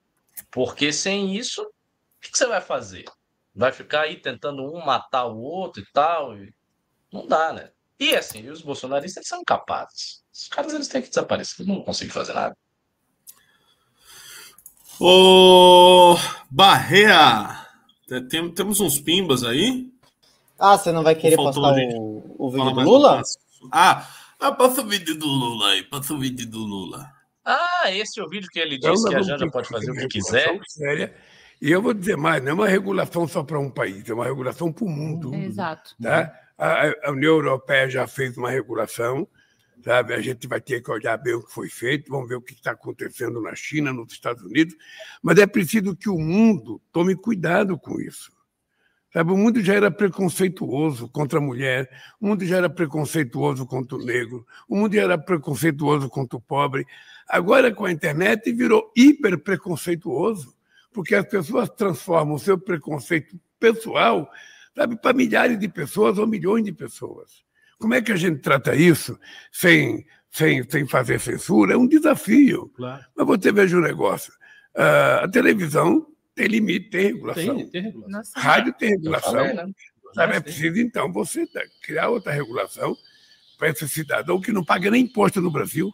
[0.50, 3.04] Porque sem isso, o que, que você vai fazer?
[3.54, 6.36] Vai ficar aí tentando um matar o outro e tal?
[6.36, 6.52] E...
[7.12, 7.70] Não dá, né?
[7.98, 10.22] E assim, os bolsonaristas eles são incapazes.
[10.32, 12.56] Os caras eles têm que desaparecer, eles não conseguem fazer nada.
[15.00, 16.16] Ô,
[16.50, 17.66] Barreia,
[18.28, 19.92] tem, temos uns pimbas aí?
[20.58, 23.22] Ah, você não vai querer postar o, o vídeo do Lula?
[23.72, 24.08] Ah,
[24.40, 27.10] ah, passa o vídeo do Lula aí, passa o vídeo do Lula.
[27.44, 30.08] Ah, esse é o vídeo que ele disse que a Janja pode fazer o que
[30.08, 30.60] quiser.
[30.68, 31.14] Séria.
[31.60, 34.24] E eu vou dizer mais, não é uma regulação só para um país, é uma
[34.24, 35.34] regulação para o mundo.
[35.34, 35.96] Exato.
[36.00, 36.32] Tá?
[36.56, 39.26] A, a União Europeia já fez uma regulação,
[39.82, 40.14] sabe?
[40.14, 42.52] A gente vai ter que olhar bem o que foi feito, vamos ver o que
[42.52, 44.74] está acontecendo na China, nos Estados Unidos,
[45.20, 48.30] mas é preciso que o mundo tome cuidado com isso.
[49.18, 51.90] Sabe, o mundo já era preconceituoso contra a mulher,
[52.20, 56.40] o mundo já era preconceituoso contra o negro, o mundo já era preconceituoso contra o
[56.40, 56.86] pobre.
[57.28, 60.54] Agora, com a internet, virou hiper preconceituoso,
[60.92, 64.30] porque as pessoas transformam o seu preconceito pessoal
[64.72, 67.42] sabe, para milhares de pessoas ou milhões de pessoas.
[67.76, 69.18] Como é que a gente trata isso
[69.50, 71.74] sem, sem, sem fazer censura?
[71.74, 72.70] É um desafio.
[72.76, 73.04] Claro.
[73.16, 74.32] Mas você veja um negócio:
[74.76, 76.06] uh, a televisão
[76.38, 77.56] tem limite, tem regulação.
[77.56, 78.42] Tem, tem regulação.
[78.42, 79.32] Rádio tem regulação.
[79.32, 79.72] Falei, né?
[80.14, 81.44] Sabe, é preciso, então, você
[81.82, 82.96] criar outra regulação
[83.58, 85.92] para esse cidadão que não paga nem imposto no Brasil.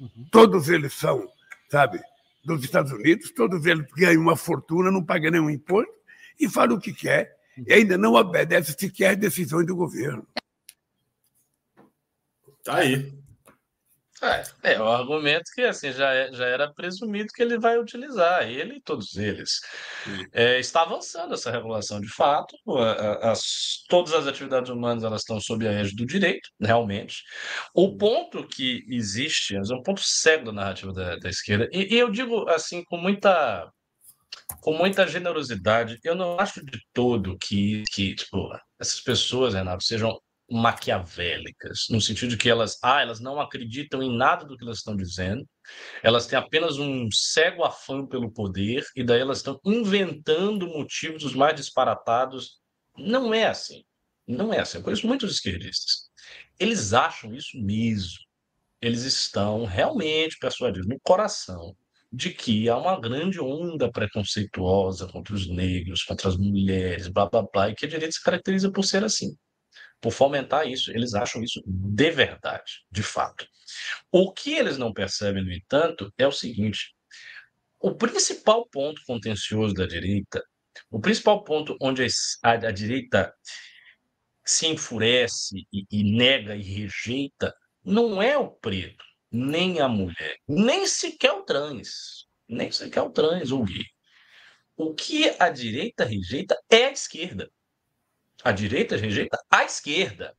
[0.00, 0.26] Uhum.
[0.32, 1.26] Todos eles são,
[1.70, 2.00] sabe,
[2.44, 5.92] dos Estados Unidos, todos eles ganham uma fortuna, não pagam nenhum imposto
[6.38, 7.36] e falam o que quer.
[7.56, 10.26] e ainda não obedece sequer decisões do governo.
[12.64, 13.14] Tá aí.
[14.24, 18.48] É, é o argumento que assim já, é, já era presumido que ele vai utilizar,
[18.48, 19.60] ele e todos eles.
[20.32, 22.56] É, está avançando essa regulação de fato,
[23.20, 27.22] as, todas as atividades humanas elas estão sob a égide do direito, realmente.
[27.74, 31.98] O ponto que existe, é um ponto cego da narrativa da, da esquerda, e, e
[31.98, 33.70] eu digo assim com muita
[34.60, 38.50] com muita generosidade, eu não acho de todo que, que tipo,
[38.80, 40.18] essas pessoas, Renato, sejam
[40.50, 44.78] maquiavélicas, no sentido de que elas, ah, elas não acreditam em nada do que elas
[44.78, 45.46] estão dizendo,
[46.02, 51.34] elas têm apenas um cego afã pelo poder e daí elas estão inventando motivos os
[51.34, 52.60] mais disparatados.
[52.96, 53.84] Não é assim.
[54.26, 54.78] Não é assim.
[54.78, 56.10] Eu conheço muitos esquerdistas.
[56.58, 58.18] Eles acham isso mesmo.
[58.80, 61.74] Eles estão realmente persuadidos no coração
[62.12, 67.42] de que há uma grande onda preconceituosa contra os negros, contra as mulheres, blá blá
[67.42, 69.36] blá, e que a direita se caracteriza por ser assim
[70.00, 70.90] por fomentar isso.
[70.90, 73.46] Eles acham isso de verdade, de fato.
[74.10, 76.94] O que eles não percebem, no entanto, é o seguinte:
[77.80, 80.42] o principal ponto contencioso da direita,
[80.90, 82.06] o principal ponto onde
[82.42, 83.34] a, a direita
[84.44, 90.86] se enfurece e, e nega e rejeita, não é o preto, nem a mulher, nem
[90.86, 93.84] sequer o trans, nem sequer o trans ou gay.
[94.76, 97.50] O que a direita rejeita é a esquerda.
[98.42, 100.36] A direita rejeita a esquerda.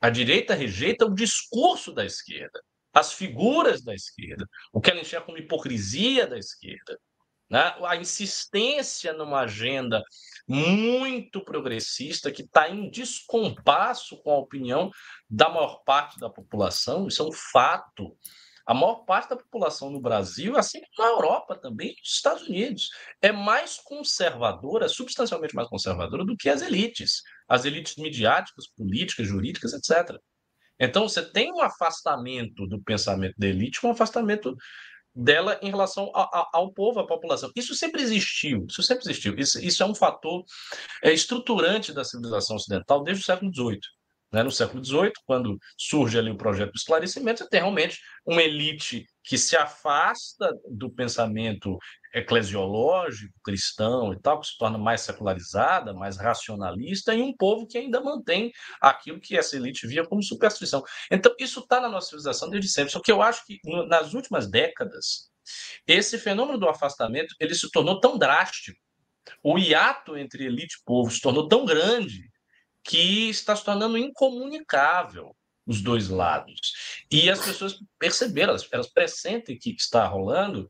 [0.00, 2.62] A direita rejeita o discurso da esquerda,
[2.92, 7.00] as figuras da esquerda, o que ela enxerga como hipocrisia da esquerda.
[7.48, 7.74] Né?
[7.86, 10.02] A insistência numa agenda
[10.46, 14.90] muito progressista que está em descompasso com a opinião
[15.28, 18.16] da maior parte da população, isso é um fato.
[18.66, 22.88] A maior parte da população no Brasil, assim como na Europa também, nos Estados Unidos,
[23.20, 29.74] é mais conservadora, substancialmente mais conservadora do que as elites, as elites midiáticas, políticas, jurídicas,
[29.74, 30.18] etc.
[30.78, 34.56] Então, você tem um afastamento do pensamento da elite, um afastamento
[35.14, 37.50] dela em relação ao povo, à população.
[37.54, 39.38] Isso sempre existiu, isso sempre existiu.
[39.38, 40.44] Isso, isso é um fator
[41.02, 43.78] é, estruturante da civilização ocidental desde o século XVIII.
[44.34, 44.42] Né?
[44.42, 49.06] No século XVIII, quando surge ali o projeto do esclarecimento, você tem realmente uma elite
[49.22, 51.78] que se afasta do pensamento
[52.12, 57.78] eclesiológico, cristão e tal, que se torna mais secularizada, mais racionalista, e um povo que
[57.78, 60.82] ainda mantém aquilo que essa elite via como superstição.
[61.12, 62.90] Então, isso está na nossa civilização desde sempre.
[62.90, 65.30] Só que eu acho que nas últimas décadas,
[65.86, 68.76] esse fenômeno do afastamento ele se tornou tão drástico,
[69.44, 72.33] o hiato entre elite e povo se tornou tão grande
[72.84, 75.34] que está se tornando incomunicável
[75.66, 76.60] os dois lados.
[77.10, 80.68] E as pessoas perceberam, elas, elas pressentem que está rolando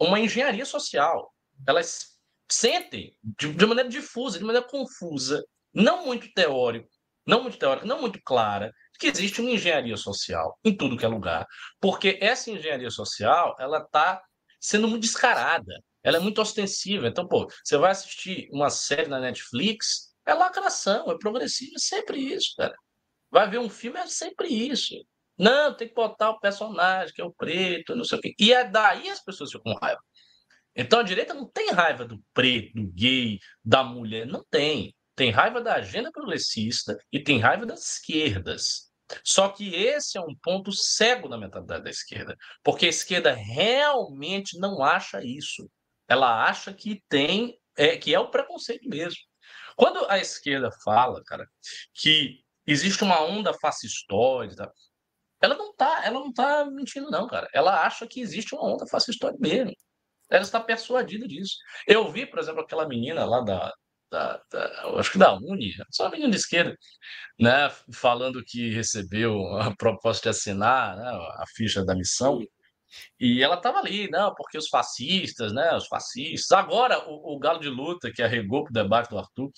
[0.00, 1.32] uma engenharia social.
[1.66, 2.18] Elas
[2.50, 5.44] sentem de, de maneira difusa, de maneira confusa,
[5.74, 6.88] não muito teórico,
[7.26, 11.08] não muito teórica, não muito clara, que existe uma engenharia social em tudo que é
[11.08, 11.46] lugar,
[11.80, 14.22] porque essa engenharia social ela está
[14.60, 17.08] sendo muito descarada, ela é muito ostensiva.
[17.08, 22.18] Então, pô, você vai assistir uma série na Netflix, é lacração, é progressivo, é sempre
[22.18, 22.74] isso, cara.
[23.30, 24.94] Vai ver um filme, é sempre isso.
[25.38, 28.34] Não, tem que botar o personagem, que é o preto, não sei o quê.
[28.38, 30.00] E é daí as pessoas ficam com raiva.
[30.76, 34.26] Então a direita não tem raiva do preto, do gay, da mulher.
[34.26, 34.94] Não tem.
[35.16, 38.90] Tem raiva da agenda progressista e tem raiva das esquerdas.
[39.24, 42.36] Só que esse é um ponto cego na mentalidade da esquerda.
[42.62, 45.70] Porque a esquerda realmente não acha isso.
[46.08, 49.29] Ela acha que tem, é, que é o preconceito mesmo.
[49.80, 51.48] Quando a esquerda fala, cara,
[51.94, 54.54] que existe uma onda fascistóide,
[55.40, 57.48] ela não tá, ela não tá mentindo não, cara.
[57.54, 59.72] Ela acha que existe uma onda fascistóide mesmo.
[60.30, 61.56] Ela está persuadida disso.
[61.86, 63.72] Eu vi, por exemplo, aquela menina lá da,
[64.10, 66.76] da, da acho que da Uni, só uma menina de esquerda,
[67.40, 72.38] né, falando que recebeu a proposta de assinar né, a ficha da missão.
[73.18, 75.74] E ela estava ali, não, porque os fascistas, né?
[75.76, 76.50] Os fascistas.
[76.52, 79.50] Agora, o, o Galo de Luta, que arregou para o debate do Arthur,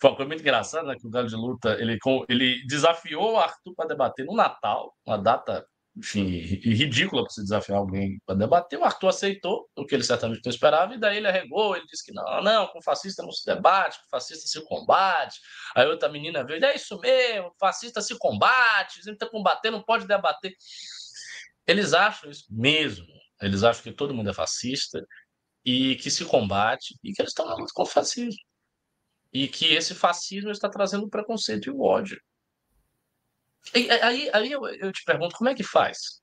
[0.00, 0.96] foi uma coisa muito engraçada, né?
[0.98, 5.18] Que o Galo de Luta ele, ele desafiou o Arthur para debater no Natal, uma
[5.18, 5.66] data,
[5.96, 8.78] enfim, ridícula para se desafiar alguém para debater.
[8.78, 12.04] O Arthur aceitou, o que ele certamente não esperava, e daí ele arregou, ele disse
[12.04, 15.40] que não, não, com fascista não se debate, com fascista se combate.
[15.74, 20.06] Aí outra menina veio, é isso mesmo, fascista se combate, a está combatendo, não pode
[20.06, 20.54] debater.
[21.68, 23.06] Eles acham isso mesmo.
[23.40, 25.06] Eles acham que todo mundo é fascista
[25.64, 28.40] e que se combate e que eles estão na luta contra o fascismo.
[29.30, 32.18] E que esse fascismo está trazendo preconceito e o ódio.
[33.74, 36.22] E, aí, aí eu, eu te pergunto, como é que faz?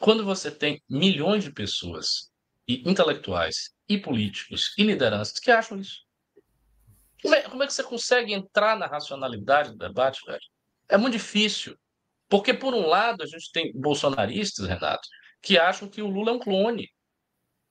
[0.00, 2.32] Quando você tem milhões de pessoas,
[2.68, 6.04] e intelectuais, e políticos, e lideranças que acham isso.
[7.22, 10.40] Como é, como é que você consegue entrar na racionalidade do debate, velho?
[10.88, 11.78] É muito difícil.
[12.28, 15.08] Porque, por um lado, a gente tem bolsonaristas, Renato,
[15.40, 16.90] que acham que o Lula é um clone.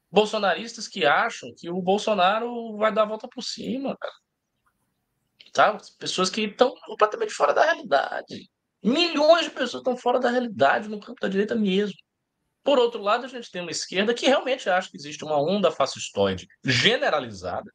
[0.09, 4.13] Bolsonaristas que acham que o Bolsonaro vai dar a volta por cima, cara.
[5.51, 5.77] Tá?
[5.97, 8.49] Pessoas que estão completamente fora da realidade.
[8.83, 11.95] Milhões de pessoas estão fora da realidade no campo da direita mesmo.
[12.63, 15.71] Por outro lado, a gente tem uma esquerda que realmente acha que existe uma onda
[15.71, 17.71] fascistoide generalizada,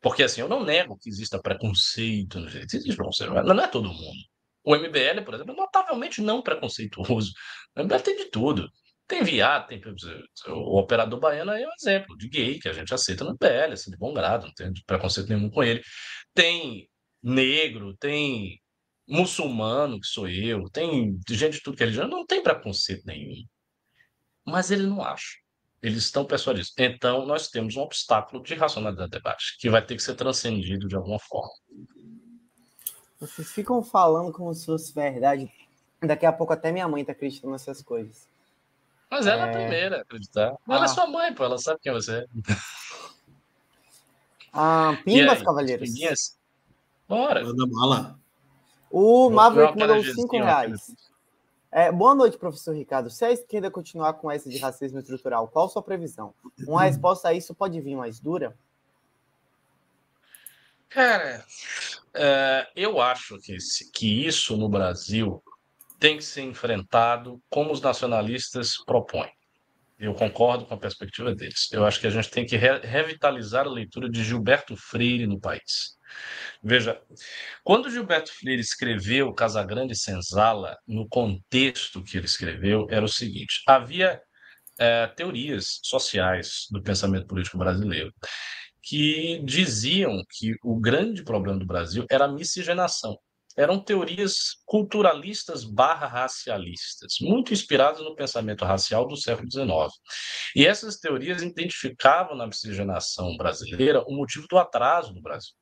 [0.00, 2.98] porque assim, eu não nego que exista preconceito jeito, existe
[3.44, 4.31] não é todo mundo.
[4.64, 7.32] O MBL, por exemplo, é notavelmente não preconceituoso.
[7.76, 8.68] O MBL tem de tudo.
[9.06, 9.82] Tem viado, tem
[10.48, 13.90] o operador baiano é um exemplo de gay que a gente aceita no MBL, assim,
[13.90, 15.82] de bom grado, não tem preconceito nenhum com ele.
[16.32, 16.88] Tem
[17.22, 18.60] negro, tem
[19.06, 23.44] muçulmano, que sou eu, tem gente de tudo que é religião, não tem preconceito nenhum.
[24.46, 25.36] Mas ele não acha.
[25.82, 26.72] Eles estão persuadidos.
[26.78, 30.88] Então, nós temos um obstáculo de racionalidade do debate, que vai ter que ser transcendido
[30.88, 31.52] de alguma forma.
[33.22, 35.48] Vocês ficam falando como se fosse verdade.
[36.02, 38.26] Daqui a pouco até minha mãe tá acreditando nessas coisas.
[39.08, 40.56] Mas ela é, a primeira a acreditar.
[40.68, 40.84] Ela é ah.
[40.84, 41.44] é sua mãe, pô.
[41.44, 42.26] Ela sabe quem você é.
[44.52, 45.88] Ah, Pimbas, aí, Cavaleiros.
[45.88, 46.36] Pimbinhas?
[47.08, 47.44] Bora.
[47.44, 48.18] Manda bala.
[48.90, 50.94] O Maverick mandou 5 reais.
[51.70, 53.08] É, boa noite, professor Ricardo.
[53.08, 56.34] Se a esquerda continuar com essa de racismo estrutural, qual sua previsão?
[56.66, 58.54] Uma resposta a isso pode vir mais dura?
[60.92, 61.44] Cara,
[62.14, 63.56] é, eu acho que,
[63.94, 65.42] que isso no Brasil
[65.98, 69.30] tem que ser enfrentado como os nacionalistas propõem.
[69.98, 71.70] Eu concordo com a perspectiva deles.
[71.72, 75.40] Eu acho que a gente tem que re revitalizar a leitura de Gilberto Freire no
[75.40, 75.96] país.
[76.62, 77.00] Veja,
[77.62, 84.20] quando Gilberto Freire escreveu Casagrande Senzala, no contexto que ele escreveu, era o seguinte: havia
[84.78, 88.12] é, teorias sociais do pensamento político brasileiro
[88.82, 93.16] que diziam que o grande problema do Brasil era a miscigenação.
[93.56, 99.68] Eram teorias culturalistas barra racialistas, muito inspiradas no pensamento racial do século XIX.
[100.56, 105.52] E essas teorias identificavam na miscigenação brasileira o motivo do atraso do Brasil.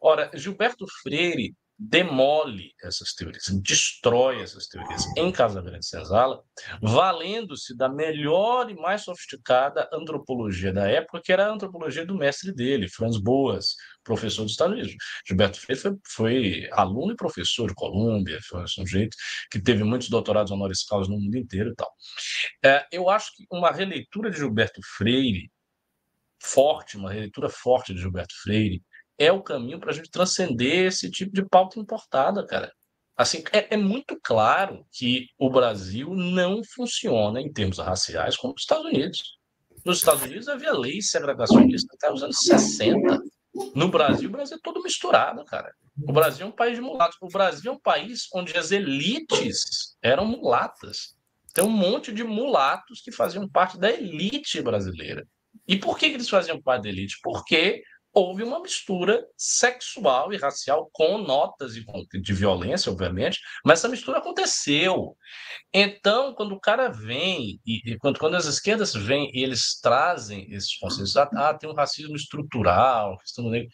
[0.00, 6.42] Ora, Gilberto Freire demole essas teorias, destrói essas teorias em Casa Grande Senzala,
[6.80, 12.52] valendo-se da melhor e mais sofisticada antropologia da época, que era a antropologia do mestre
[12.54, 14.94] dele, Franz Boas, professor dos Estados Unidos.
[15.26, 19.16] Gilberto Freire foi, foi aluno e professor de Colômbia, foi um sujeito
[19.50, 21.90] que teve muitos doutorados honoris causa no mundo inteiro e tal.
[22.64, 25.50] É, eu acho que uma releitura de Gilberto Freire
[26.42, 28.82] forte, uma releitura forte de Gilberto Freire,
[29.22, 32.72] é o caminho para a gente transcender esse tipo de pauta importada, cara.
[33.16, 38.62] Assim, é, é, muito claro que o Brasil não funciona em termos raciais como os
[38.62, 39.38] Estados Unidos.
[39.84, 43.20] Nos Estados Unidos havia lei segregacionista até os anos 60.
[43.74, 45.72] No Brasil, o Brasil é todo misturado, cara.
[46.02, 47.18] O Brasil é um país de mulatos.
[47.20, 51.14] O Brasil é um país onde as elites eram mulatas.
[51.52, 55.26] Tem um monte de mulatos que faziam parte da elite brasileira.
[55.68, 57.18] E por que, que eles faziam parte da elite?
[57.22, 57.82] Porque
[58.12, 65.16] houve uma mistura sexual e racial com notas de violência, obviamente, mas essa mistura aconteceu.
[65.72, 70.76] Então, quando o cara vem, e, quando, quando as esquerdas vêm e eles trazem esses
[70.76, 73.70] conceitos, ah, ah tem um racismo estrutural, questão negro,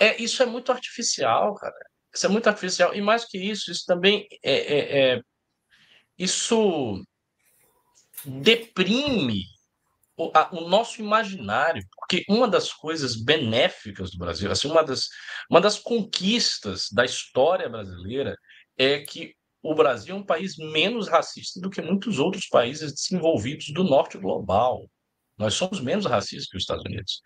[0.00, 1.74] é, isso é muito artificial, cara.
[2.12, 2.94] Isso é muito artificial.
[2.94, 5.20] E mais que isso, isso também é, é, é
[6.18, 7.04] isso
[8.24, 9.53] deprime
[10.16, 15.08] o, a, o, nosso imaginário, porque uma das coisas benéficas do Brasil, assim, uma das,
[15.50, 18.36] uma das conquistas da história brasileira
[18.78, 23.72] é que o Brasil é um país menos racista do que muitos outros países desenvolvidos
[23.72, 24.88] do norte global.
[25.38, 27.20] Nós somos menos racistas que os Estados Unidos.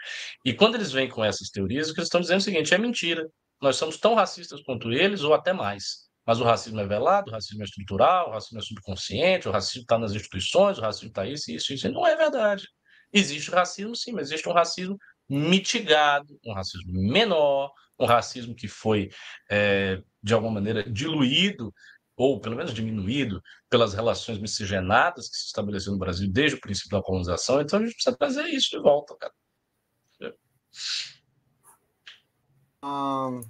[0.44, 2.74] E quando eles vêm com essas teorias, o que eles estão dizendo é o seguinte:
[2.74, 3.28] é mentira.
[3.60, 6.08] Nós somos tão racistas quanto eles, ou até mais.
[6.24, 9.82] Mas o racismo é velado, o racismo é estrutural, o racismo é subconsciente, o racismo
[9.82, 11.86] está nas instituições, o racismo está isso, isso, isso.
[11.88, 12.68] E não é verdade.
[13.12, 14.98] Existe racismo, sim, mas existe um racismo
[15.28, 19.10] mitigado, um racismo menor, um racismo que foi,
[19.50, 21.72] é, de alguma maneira, diluído
[22.16, 23.40] ou pelo menos diminuído
[23.70, 27.60] pelas relações miscigenadas que se estabeleceram no Brasil desde o princípio da colonização.
[27.60, 29.32] Então a gente precisa trazer isso de volta, cara.
[32.82, 33.40] Um,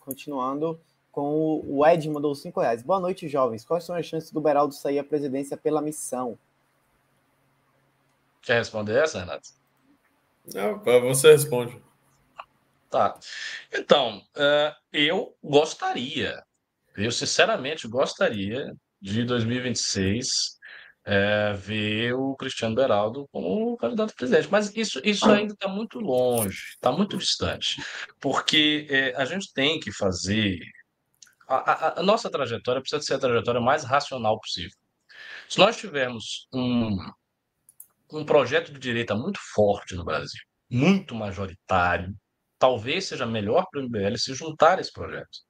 [0.00, 2.82] continuando com o Ed mandou cinco reais.
[2.82, 3.64] Boa noite, jovens.
[3.64, 6.38] Quais são as chances do Beraldo sair à presidência pela missão?
[8.42, 9.48] Quer responder essa, Renato?
[10.52, 11.80] Não, você responde.
[12.90, 13.18] Tá.
[13.72, 16.42] Então, uh, eu gostaria,
[16.96, 20.60] eu sinceramente gostaria de 2026
[21.04, 24.48] é, ver o Cristiano Beraldo como candidato a presidente.
[24.50, 27.82] Mas isso, isso ainda está muito longe, está muito distante,
[28.20, 30.58] porque é, a gente tem que fazer.
[31.48, 34.76] A, a, a, nossa trajetória precisa ser a trajetória mais racional possível.
[35.48, 36.96] Se nós tivermos um,
[38.12, 40.40] um projeto de direita muito forte no Brasil,
[40.70, 42.14] muito majoritário,
[42.58, 45.40] talvez seja melhor para o MBL se juntar a esse projeto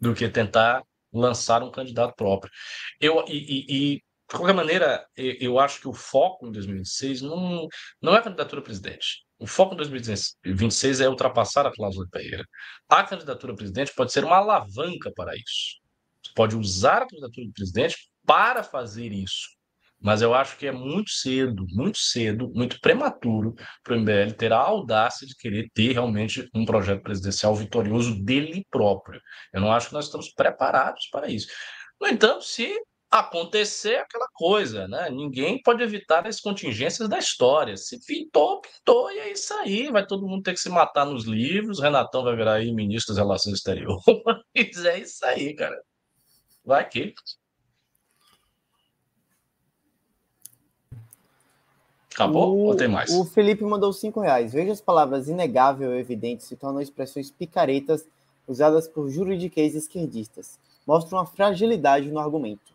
[0.00, 2.50] do que tentar lançar um candidato próprio.
[3.00, 4.02] Eu, e, e, e, de
[4.38, 7.68] qualquer maneira, eu acho que o foco em 2026 não,
[8.00, 9.24] não é a candidatura a presidente.
[9.38, 12.44] O foco em 2026 é ultrapassar a cláusula de Pereira.
[12.88, 15.80] A candidatura a presidente pode ser uma alavanca para isso.
[16.24, 19.48] Você pode usar a candidatura de presidente para fazer isso.
[20.02, 24.52] Mas eu acho que é muito cedo, muito cedo, muito prematuro para o MBL ter
[24.52, 29.20] a audácia de querer ter realmente um projeto presidencial vitorioso dele próprio.
[29.52, 31.48] Eu não acho que nós estamos preparados para isso.
[32.00, 32.74] No entanto, se
[33.12, 35.10] acontecer aquela coisa, né?
[35.10, 37.76] Ninguém pode evitar as contingências da história.
[37.76, 39.90] Se pintou, pintou, e é isso aí.
[39.90, 41.78] Vai todo mundo ter que se matar nos livros.
[41.78, 44.02] Renatão vai virar aí ministro das Relações Exteriores.
[44.86, 45.78] é isso aí, cara.
[46.64, 47.14] Vai que.
[52.14, 53.10] Acabou o, ou tem mais?
[53.10, 54.52] O Felipe mandou cinco reais.
[54.52, 58.06] Veja as palavras inegável e evidente se tornam expressões picaretas
[58.46, 60.58] usadas por juridiquês esquerdistas.
[60.86, 62.72] Mostram uma fragilidade no argumento.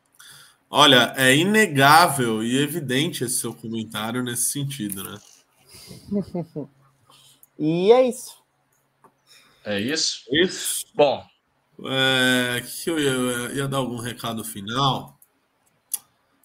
[0.69, 5.19] Olha, é inegável e evidente esse seu comentário nesse sentido, né?
[7.57, 8.37] e é isso.
[9.63, 10.23] É isso?
[10.31, 10.85] Isso.
[10.93, 11.23] Bom.
[11.85, 15.16] É, que eu ia, eu ia dar algum recado final.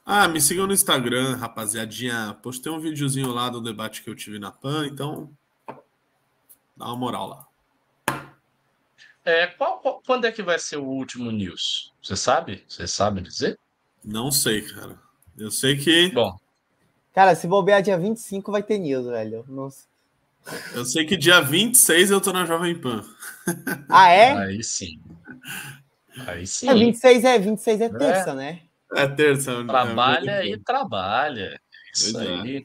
[0.04, 2.36] Ah, me sigam no Instagram, rapaziadinha.
[2.42, 5.30] Postei um videozinho lá do debate que eu tive na PAN, então
[6.76, 7.46] dá uma moral lá.
[9.24, 11.92] É, qual, qual, quando é que vai ser o último news?
[12.02, 12.64] Você sabe?
[12.68, 13.56] Você sabe dizer?
[14.04, 14.98] Não sei, cara.
[15.38, 16.10] Eu sei que.
[16.10, 16.36] Bom.
[17.14, 19.44] Cara, se bobear dia 25 vai ter news, velho.
[19.48, 19.86] Nossa.
[20.74, 23.04] Eu sei que dia 26 eu tô na Jovem Pan.
[23.88, 24.32] Ah, é?
[24.36, 25.00] Aí sim.
[26.26, 26.68] Aí sim.
[26.68, 28.34] É, 26 é, 26 é terça, é.
[28.34, 28.62] né?
[28.94, 29.64] É terça.
[29.64, 31.60] Trabalha é e trabalha.
[31.94, 32.34] Isso pois é.
[32.34, 32.64] aí.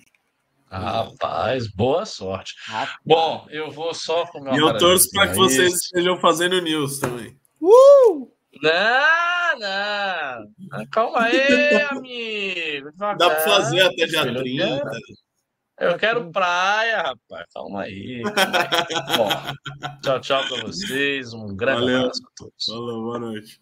[0.69, 0.75] É.
[0.75, 2.53] Rapaz, boa sorte.
[2.65, 2.97] Rapaz.
[3.05, 6.99] Bom, eu vou só comer uma E eu torço para que vocês estejam fazendo news
[6.99, 7.39] também.
[7.61, 8.31] Uh!
[8.61, 10.85] Não, não.
[10.91, 11.37] Calma aí,
[11.89, 12.91] amigo.
[12.91, 13.17] Devagar.
[13.17, 14.81] Dá para fazer até dia 30.
[15.79, 17.45] Eu quero praia, rapaz.
[17.53, 18.23] Calma aí.
[18.23, 19.17] Calma aí.
[19.17, 19.29] Bom,
[20.01, 21.33] tchau, tchau para vocês.
[21.33, 21.99] Um grande Valeu.
[21.99, 22.65] abraço a todos.
[22.65, 23.61] Falou, boa noite.